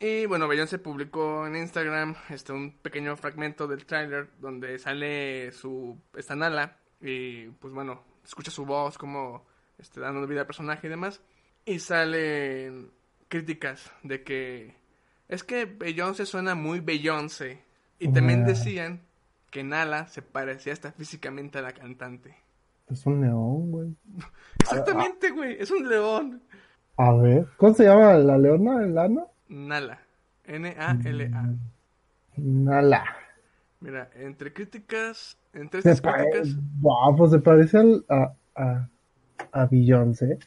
[0.00, 5.98] Y bueno, Beyoncé publicó en Instagram este un pequeño fragmento del tráiler donde sale su
[6.16, 9.44] esta Nala y pues bueno, escucha su voz como
[9.78, 11.20] este, dando vida al personaje y demás
[11.64, 12.90] y salen
[13.28, 14.76] críticas de que
[15.28, 17.64] es que Beyoncé suena muy Beyoncé
[17.98, 19.00] y también decían
[19.50, 22.34] que Nala se parecía hasta físicamente a la cantante.
[22.88, 23.94] Es un león, güey.
[24.60, 26.42] Exactamente, güey, es un león.
[26.96, 29.30] A ver, ¿cómo se llama la leona, el ano?
[29.48, 30.00] Nala.
[30.44, 31.54] N A L A.
[32.36, 33.04] Nala.
[33.80, 36.56] Mira, entre críticas, entre estas críticas,
[37.16, 38.88] pues se parece al- a, a,
[39.52, 40.38] a Beyoncé.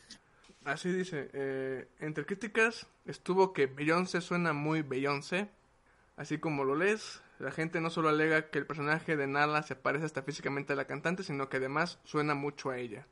[0.65, 5.47] así dice, eh, entre críticas estuvo que Beyoncé suena muy Beyoncé,
[6.17, 9.75] así como lo lees, la gente no solo alega que el personaje de Nala se
[9.75, 13.07] parece hasta físicamente a la cantante, sino que además suena mucho a ella.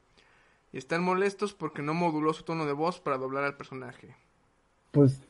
[0.72, 4.16] Y están molestos porque no moduló su tono de voz para doblar al personaje.
[4.92, 5.22] Pues,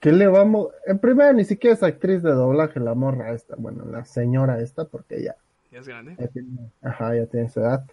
[0.00, 0.68] ¿qué le vamos?
[0.86, 3.56] En primera, ni siquiera es actriz de doblaje la morra esta.
[3.56, 5.36] Bueno, la señora esta, porque ya,
[5.70, 6.16] Ya es grande.
[6.18, 7.84] ya tiene, ajá, ya tiene su edad.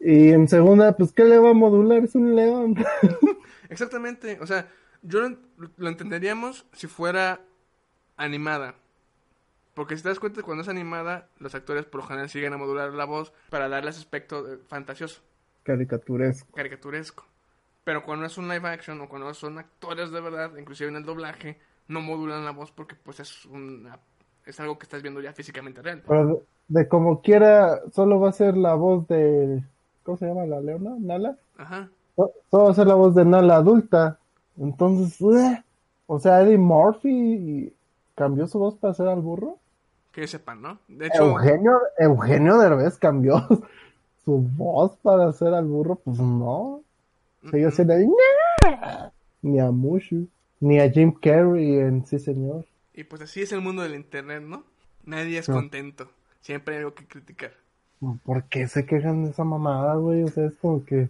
[0.00, 2.04] Y en segunda, pues, ¿qué le va a modular?
[2.04, 2.76] Es un león.
[3.68, 4.68] Exactamente, o sea,
[5.02, 5.36] yo lo,
[5.76, 7.40] lo entenderíamos si fuera
[8.16, 8.74] animada.
[9.78, 12.56] Porque si te das cuenta, cuando es animada, los actores por lo general siguen a
[12.58, 15.20] modular la voz para darle ese aspecto de- fantasioso,
[15.62, 16.48] Caricaturesco.
[16.52, 17.24] caricaturesco.
[17.84, 21.04] Pero cuando es un live action o cuando son actores de verdad, inclusive en el
[21.04, 23.98] doblaje, no modulan la voz porque pues es una,
[24.44, 26.02] es algo que estás viendo ya físicamente real.
[26.06, 26.42] Pero de,
[26.80, 29.62] de como quiera, solo va a ser la voz de.
[30.02, 30.96] ¿Cómo se llama la leona?
[30.98, 31.36] ¿Nala?
[31.56, 31.88] Ajá.
[32.16, 34.18] So- Solo va a ser la voz de Nala adulta.
[34.58, 35.62] Entonces, ¡ueh!
[36.08, 37.72] o sea, Eddie Murphy
[38.16, 39.56] cambió su voz para hacer al burro.
[40.12, 40.78] Que sepan, ¿no?
[40.88, 43.46] De hecho, Eugenio, Eugenio Derbez cambió
[44.24, 45.96] su voz para hacer al burro.
[45.96, 46.82] Pues no.
[47.50, 49.10] Siendo ahí, "Nah".
[49.42, 50.26] Ni a Mushu.
[50.60, 52.64] Ni a Jim Carrey en Sí Señor.
[52.94, 54.64] y pues así es el mundo del internet, ¿no?
[55.04, 55.54] Nadie es No.
[55.54, 56.10] contento.
[56.40, 57.52] Siempre hay algo que criticar.
[58.24, 60.22] ¿Por qué se quejan de esa mamada, güey?
[60.24, 61.08] O sea, es como que.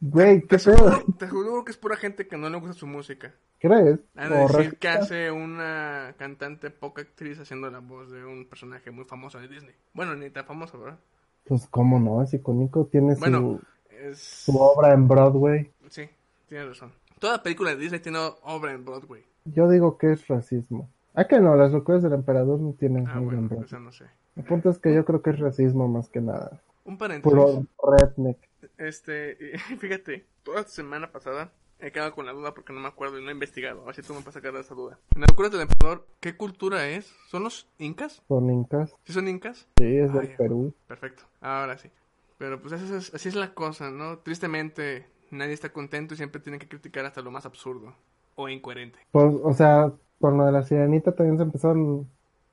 [0.00, 2.86] Güey, ¿qué Te juro, te juro que es pura gente que no le gusta su
[2.86, 3.32] música.
[3.60, 3.98] ¿Crees?
[4.14, 9.40] Decir que hace una cantante poca actriz haciendo la voz de un personaje muy famoso
[9.40, 9.74] de Disney.
[9.94, 10.98] Bueno, ni tan famoso, ¿verdad?
[11.44, 12.22] Pues, ¿cómo no?
[12.22, 12.86] Es icónico.
[12.86, 14.18] Tiene su, Bueno, es...
[14.18, 15.72] su obra en Broadway.
[15.88, 16.08] Sí,
[16.48, 16.92] tienes razón.
[17.18, 19.24] Toda película de Disney tiene obra en Broadway.
[19.44, 20.88] Yo digo que es racismo.
[21.14, 23.66] Ah, que no, las locuras del emperador no tienen Ah, obra en bueno, Broadway.
[23.66, 24.04] eso no sé.
[24.36, 26.60] El punto es que yo creo que es racismo más que nada.
[26.84, 27.36] Un paréntesis.
[27.36, 28.38] Puro redneck.
[28.76, 29.36] Este,
[29.80, 31.50] fíjate, toda semana pasada
[31.80, 33.82] he quedado con la duda porque no me acuerdo y no he investigado.
[33.82, 34.98] A ver si tú me puedes sacar de esa duda.
[35.14, 37.06] En la locura del emperador, ¿qué cultura es?
[37.28, 38.22] ¿Son los incas?
[38.28, 38.94] Son incas.
[39.04, 39.66] ¿Sí son incas?
[39.78, 40.74] Sí, es del Ay, Perú.
[40.86, 41.90] Perfecto, ahora sí.
[42.38, 44.18] Pero pues eso es- así es la cosa, ¿no?
[44.18, 47.94] Tristemente, nadie está contento y siempre tienen que criticar hasta lo más absurdo
[48.36, 48.98] o incoherente.
[49.10, 52.08] Pues, o sea, con lo de la sirenita también se empezaron,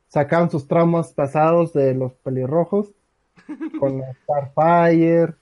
[0.07, 2.91] sacaron sus traumas pasados de los pelirrojos,
[3.79, 5.35] con Starfire,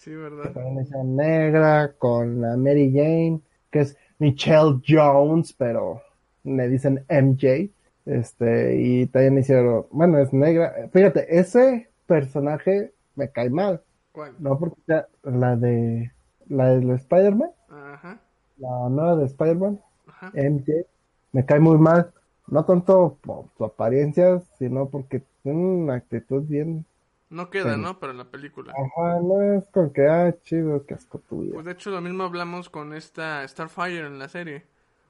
[0.00, 0.52] Sí, ¿verdad?
[0.54, 6.00] también le hicieron negra, con la Mary Jane, que es Michelle Jones, pero
[6.42, 7.70] le dicen MJ,
[8.06, 13.82] este, y también hicieron, bueno, es negra, fíjate, ese personaje me cae mal,
[14.12, 14.36] ¿Cuál?
[14.38, 16.10] no porque sea la de,
[16.48, 18.20] la de Spider-Man, Ajá,
[18.56, 19.80] la nueva de Spider-Man.
[20.32, 20.86] MJ
[21.32, 22.10] me cae muy mal.
[22.46, 26.84] No tanto por su apariencia, sino porque tiene una actitud bien.
[27.30, 27.80] No queda, Sí.
[27.80, 27.98] ¿no?
[27.98, 28.72] Para la película.
[28.72, 31.52] Ajá, no es con que, ah, chido, qué asco tu vida.
[31.54, 34.66] Pues de hecho lo mismo hablamos con esta Starfire en la serie.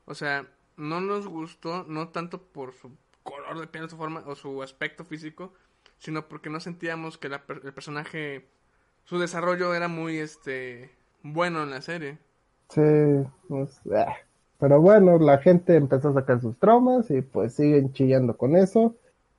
[0.07, 0.47] O sea,
[0.77, 5.05] no nos gustó, no tanto por su color de piel, su forma o su aspecto
[5.05, 5.53] físico,
[5.99, 8.49] sino porque no sentíamos que la el personaje,
[9.05, 10.91] su desarrollo era muy, este,
[11.23, 12.19] bueno en la serie.
[12.71, 12.81] Sí,
[13.49, 14.15] pues, ah.
[14.59, 18.97] Pero bueno, la gente empezó a sacar sus traumas y pues siguen chillando con eso.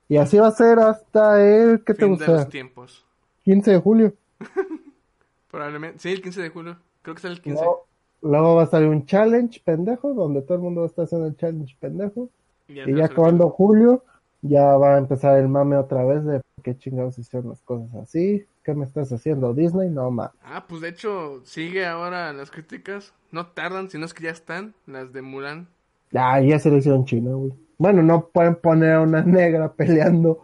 [0.08, 2.32] Y así va a ser hasta el, ¿qué te Fin de gusta?
[2.32, 3.04] los tiempos.
[3.44, 4.14] 15 de julio.
[5.50, 6.76] Probablemente, sí, el 15 de julio.
[7.02, 7.62] Creo que es el 15.
[7.62, 7.86] Luego,
[8.22, 11.26] luego va a salir un challenge pendejo, donde todo el mundo va a estar haciendo
[11.26, 12.28] el challenge pendejo.
[12.68, 14.04] Y ya Y ya acabando julio,
[14.42, 17.94] ya va a empezar el mame otra vez de por qué chingados hicieron las cosas
[17.96, 18.44] así.
[18.64, 19.54] ¿Qué me estás haciendo?
[19.54, 20.30] Disney, no más.
[20.42, 23.12] Ah, pues de hecho, sigue ahora las críticas.
[23.32, 25.68] No tardan, sino es que ya están, las de Mulan.
[26.14, 27.52] Ah, ya se le hicieron China, güey.
[27.82, 30.42] Bueno, no pueden poner a una negra peleando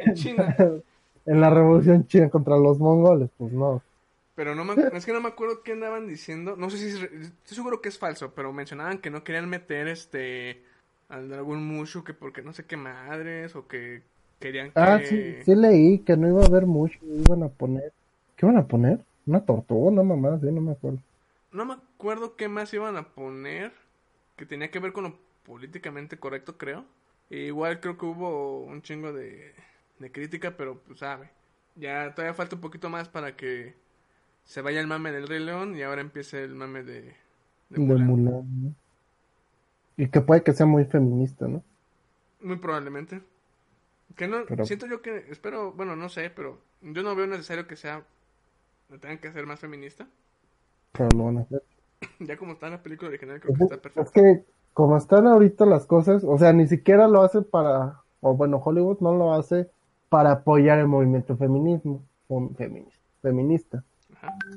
[0.00, 0.56] En China.
[1.26, 3.82] en la revolución china contra los mongoles, pues no.
[4.34, 6.56] Pero no me, es que no me acuerdo qué andaban diciendo.
[6.56, 9.86] No sé si es estoy seguro que es falso, pero mencionaban que no querían meter
[9.88, 10.64] este
[11.08, 14.02] al dragón Mushu que porque no sé qué madres o que
[14.40, 17.92] querían que Ah, sí, sí leí que no iba a haber mucho, iban a poner.
[18.36, 19.04] ¿Qué iban a poner?
[19.26, 20.98] Una tortuga, una mamá, sí, no me acuerdo.
[21.52, 23.72] no me acuerdo qué más iban a poner
[24.36, 26.84] que tenía que ver con lo políticamente correcto, creo.
[27.30, 29.54] E igual creo que hubo un chingo de,
[29.98, 31.30] de crítica, pero pues sabe.
[31.76, 33.74] Ya todavía falta un poquito más para que
[34.44, 37.14] se vaya el mame del Rey León y ahora empiece el mame de,
[37.70, 38.06] de De Mulan.
[38.06, 38.74] Mulan, ¿no?
[39.96, 41.62] Y que puede que sea muy feminista, ¿no?
[42.40, 43.22] Muy probablemente.
[44.16, 47.66] Que no, Pero- siento yo que, espero, bueno, no sé, pero yo no veo necesario
[47.66, 48.04] que sea,
[48.90, 50.06] que tengan que ser más feminista.
[50.92, 51.62] Pero lo van a hacer.
[52.20, 54.12] Ya como está en la película original, creo que está Es perfecto.
[54.12, 54.44] que
[54.74, 58.98] como están ahorita las cosas, o sea, ni siquiera lo hace para, o bueno, Hollywood
[59.00, 59.70] no lo hace
[60.10, 63.84] para apoyar el movimiento feminismo, fem- feminista, feminista.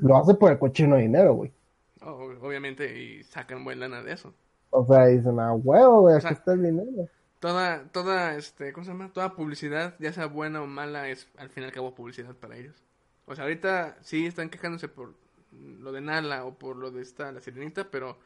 [0.02, 1.52] Lo hace por el cochino dinero, güey.
[2.02, 4.34] O- obviamente, y sacan buen lana de eso.
[4.70, 7.08] O sea, dicen, ah, huevo, güey, O aquí está el dinero.
[7.40, 9.12] Toda, toda, este, ¿cómo se llama?
[9.14, 12.58] Toda publicidad, ya sea buena o mala, es al fin y al cabo publicidad para
[12.58, 12.76] ellos.
[13.28, 15.14] O sea, ahorita sí están quejándose por
[15.52, 18.18] lo de Nala o por lo de esta, la sirenita, pero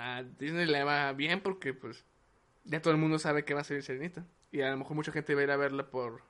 [0.00, 2.04] a Disney le va bien porque, pues,
[2.64, 4.24] ya todo el mundo sabe que va a ser sirenita.
[4.50, 6.22] Y a lo mejor mucha gente va a ir a verla por,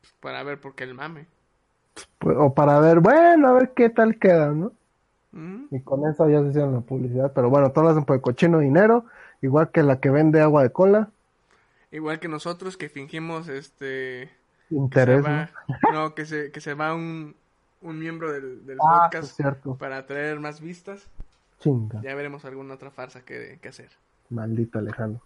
[0.00, 1.26] pues, para ver por qué el mame.
[2.18, 4.72] Pues, o para ver, bueno, a ver qué tal queda, ¿no?
[5.32, 5.68] Ujú.
[5.70, 7.32] Y con eso ya se hicieron la publicidad.
[7.34, 9.04] Pero bueno, todo lo hacen por el cochino dinero,
[9.42, 11.10] igual que la que vende agua de cola.
[11.90, 14.30] Igual que nosotros que fingimos, este,
[14.70, 15.28] Interés, ¿no?
[15.28, 15.50] va,
[15.92, 17.34] no, que se, que se va un,
[17.82, 19.40] un miembro del, del Ah, podcast
[19.78, 21.08] para traer más vistas.
[21.60, 22.00] Chinga.
[22.02, 23.90] Ya veremos alguna otra farsa que, que hacer.
[24.30, 25.22] Maldito Alejandro.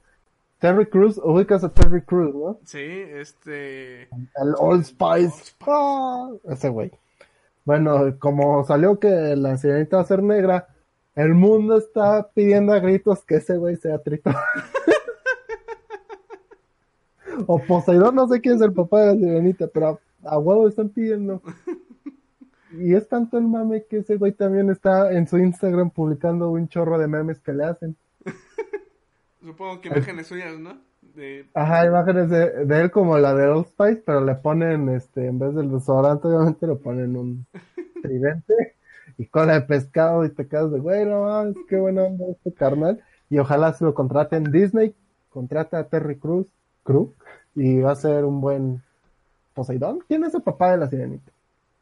[0.61, 2.59] Terry Cruz, ubicas a Terry Cruz, ¿no?
[2.65, 4.03] Sí, este...
[4.03, 5.55] El Old Spice.
[5.67, 6.93] Ah, ese güey.
[7.65, 10.69] Bueno, como salió que la sirenita va a ser negra,
[11.15, 14.35] el mundo está pidiendo a gritos que ese güey sea Tritón.
[17.47, 20.69] o Poseidón, no sé quién es el papá de la sirenita, pero a, a huevo
[20.69, 21.41] están pidiendo.
[22.73, 26.69] Y es tanto el mame que ese güey también está en su Instagram publicando un
[26.69, 27.97] chorro de memes que le hacen.
[29.43, 30.79] Supongo que imágenes suyas, ¿no?
[31.15, 31.47] De...
[31.55, 35.39] Ajá, imágenes de, de él como la de Old Spice, pero le ponen, este, en
[35.39, 37.47] vez del desodorante, obviamente le ponen un
[38.03, 38.55] tridente
[39.19, 42.53] y cola de pescado y te quedas de, güey, no mames, qué buena onda este
[42.53, 43.03] carnal.
[43.29, 44.95] Y ojalá se lo contraten Disney,
[45.31, 46.47] contrata a Terry Cruz,
[46.83, 47.11] Cruz,
[47.55, 48.83] y va a ser un buen
[49.55, 49.99] Poseidón.
[50.07, 51.33] ¿Quién es el papá de la sirenita?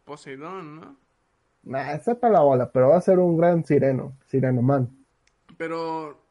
[0.09, 0.87] Poseidón, ¿no?
[1.75, 4.91] Nah, sepa la bola, pero va a ser un gran sireno, sireno man.
[5.57, 6.25] Pero...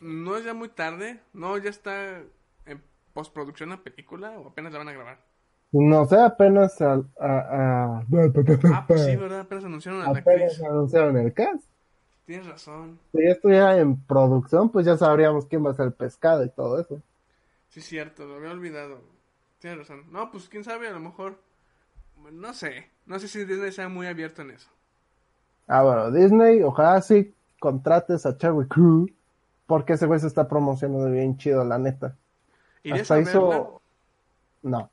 [0.00, 1.20] ¿No es ya muy tarde?
[1.32, 2.22] ¿No ya está
[2.66, 2.82] en
[3.14, 5.18] postproducción la película o apenas la van a grabar?
[5.72, 8.06] No sé, apenas a, a, a-
[8.68, 9.40] Ah, pues sí, ¿verdad?
[9.40, 10.62] Apenas anunciaron a la apenas actriz.
[10.62, 11.64] anunciaron el cast.
[12.24, 12.98] Tienes razón.
[13.12, 16.50] Si ya estuviera en producción, pues ya sabríamos quién va a ser el pescado y
[16.50, 17.00] todo eso.
[17.68, 19.02] Sí, cierto, lo había olvidado.
[19.58, 20.06] Tienes razón.
[20.10, 21.38] No, pues quién sabe, a lo mejor.
[22.32, 22.90] No sé.
[23.06, 24.68] No sé si Disney sea muy abierto en eso.
[25.66, 29.08] Ah, bueno, Disney, ojalá sí contrates a Cherry Crew,
[29.66, 32.16] porque ese güey se está promocionando bien chido, la neta.
[32.82, 33.30] ¿Irías Hasta a verla?
[33.30, 33.82] hizo...
[34.62, 34.90] No.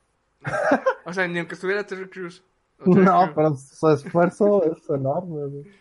[1.05, 2.43] O sea, ni aunque estuviera Terry Crews.
[2.85, 3.31] No, Crews.
[3.33, 5.71] pero su esfuerzo es enorme, güey.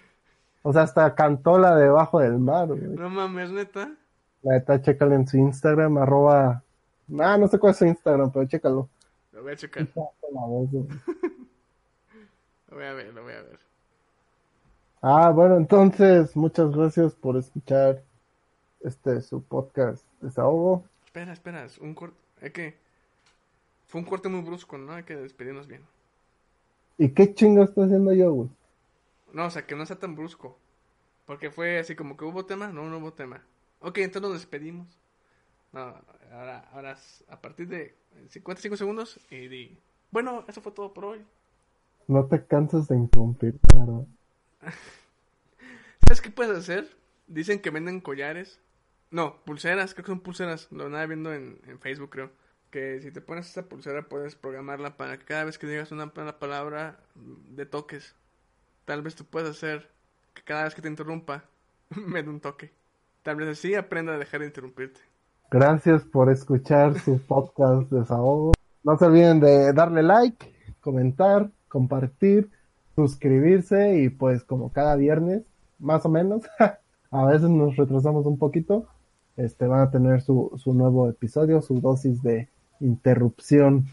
[0.62, 2.80] O sea, hasta cantó la debajo del mar, güey.
[2.80, 3.92] No mames, neta.
[4.42, 6.62] La neta, chécale en su Instagram, arroba...
[7.20, 8.88] Ah, no sé cuál es su Instagram, pero chécalo.
[9.36, 9.86] Lo voy a checar.
[9.94, 10.40] Lo
[12.70, 13.58] voy a ver, lo voy a ver.
[15.02, 18.02] Ah, bueno, entonces, muchas gracias por escuchar
[18.80, 20.84] este su podcast Desahogo.
[21.04, 21.64] Espera, espera.
[21.64, 22.16] es Un corte.
[22.40, 22.78] Hay que.
[23.86, 24.94] Fue un corte muy brusco, ¿no?
[24.94, 25.82] Hay que despedirnos bien.
[26.96, 28.48] ¿Y qué chingo estoy haciendo yo, güey?
[29.34, 30.58] No, o sea, que no sea tan brusco.
[31.26, 32.68] Porque fue así como que hubo tema.
[32.68, 33.42] No, no hubo tema.
[33.80, 34.98] Ok, entonces nos despedimos.
[35.72, 35.94] No,
[36.36, 36.96] ahora, ahora
[37.28, 37.94] a partir de
[38.28, 39.78] 55 segundos y di.
[40.10, 41.24] Bueno, eso fue todo por hoy.
[42.06, 44.06] No te cansas de interrumpir, ¿verdad?
[46.06, 46.88] ¿Sabes qué puedes hacer?
[47.26, 48.60] Dicen que venden collares.
[49.10, 50.70] No, pulseras, creo que son pulseras.
[50.70, 52.30] Lo andaba viendo en, en Facebook, creo.
[52.70, 56.06] Que si te pones esa pulsera puedes programarla para que cada vez que digas una
[56.14, 58.14] mala palabra mm, de toques.
[58.84, 59.90] Tal vez tú puedas hacer
[60.34, 61.44] que cada vez que te interrumpa
[61.90, 62.72] me dé un toque.
[63.22, 65.00] Tal vez así aprenda a dejar de interrumpirte.
[65.50, 68.52] Gracias por escuchar su podcast Desahogo.
[68.82, 72.50] No se olviden de darle like, comentar compartir,
[72.94, 75.42] suscribirse y pues como cada viernes,
[75.78, 76.42] más o menos,
[77.10, 78.88] a veces nos retrasamos un poquito,
[79.36, 82.48] este van a tener su, su nuevo episodio, su dosis de
[82.80, 83.86] interrupción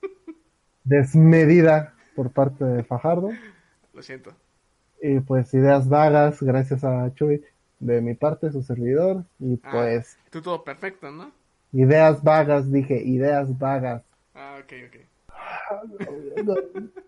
[0.84, 3.30] desmedida por parte de Fajardo.
[3.92, 4.30] Lo siento.
[5.02, 7.42] Y pues ideas vagas, gracias a Chuy,
[7.86, 9.24] de mi parte, su servidor.
[9.38, 11.30] Y Ah, pues tú todo perfecto, ¿no?
[11.72, 14.02] ideas vagas, dije, ideas vagas.
[14.34, 14.96] Ah, ok, ok.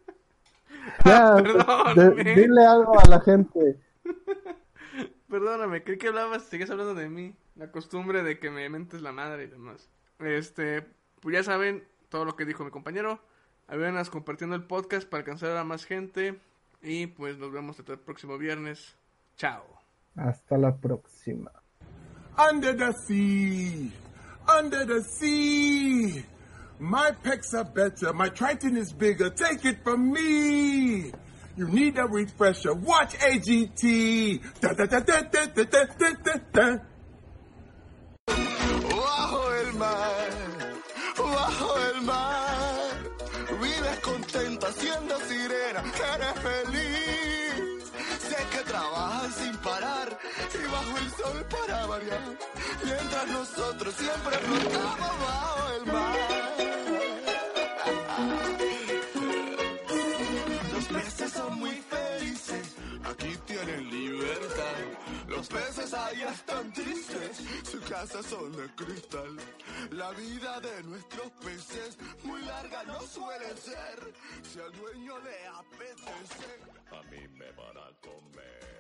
[1.05, 2.24] Ya, Perdóname.
[2.24, 3.77] de- dile algo a la gente.
[5.29, 7.35] Perdóname, creí que hablabas, sigues hablando de mí.
[7.57, 9.89] La costumbre de que me mentes la madre y demás.
[10.20, 10.85] Este,
[11.20, 13.18] pues ya saben todo lo que dijo mi compañero.
[13.66, 16.39] Ayúdenos compartiendo el podcast para alcanzar a más gente.
[16.83, 18.95] Y pues nos vemos hasta el próximo viernes.
[19.37, 19.76] Chao.
[20.17, 21.51] Hasta la próxima.
[22.39, 23.93] Under the sea,
[24.49, 26.25] under the sea.
[26.79, 29.31] My pecs are better, my triton is bigger.
[29.31, 31.12] Take it from me.
[31.57, 32.75] You need a refresher.
[32.75, 34.61] Watch AGT.
[34.61, 36.79] Da, da, da, da, da, da, da, da, da, da.
[38.27, 40.31] Bajo el mar,
[41.17, 42.93] bajo el mar,
[43.59, 45.83] vives contenta siendo sirena,
[46.14, 47.45] eres feliz.
[48.77, 50.18] Trabajas sin parar
[50.53, 52.37] y bajo el sol para variar,
[52.85, 56.18] mientras nosotros siempre flotamos bajo el mar.
[60.74, 64.77] Los peces son muy felices, aquí tienen libertad.
[65.27, 69.37] Los peces allá están tristes, su casa son de cristal.
[69.93, 74.12] La vida de nuestros peces muy larga no suele ser.
[74.53, 78.76] Si al dueño le apetece, a mí me van a comer.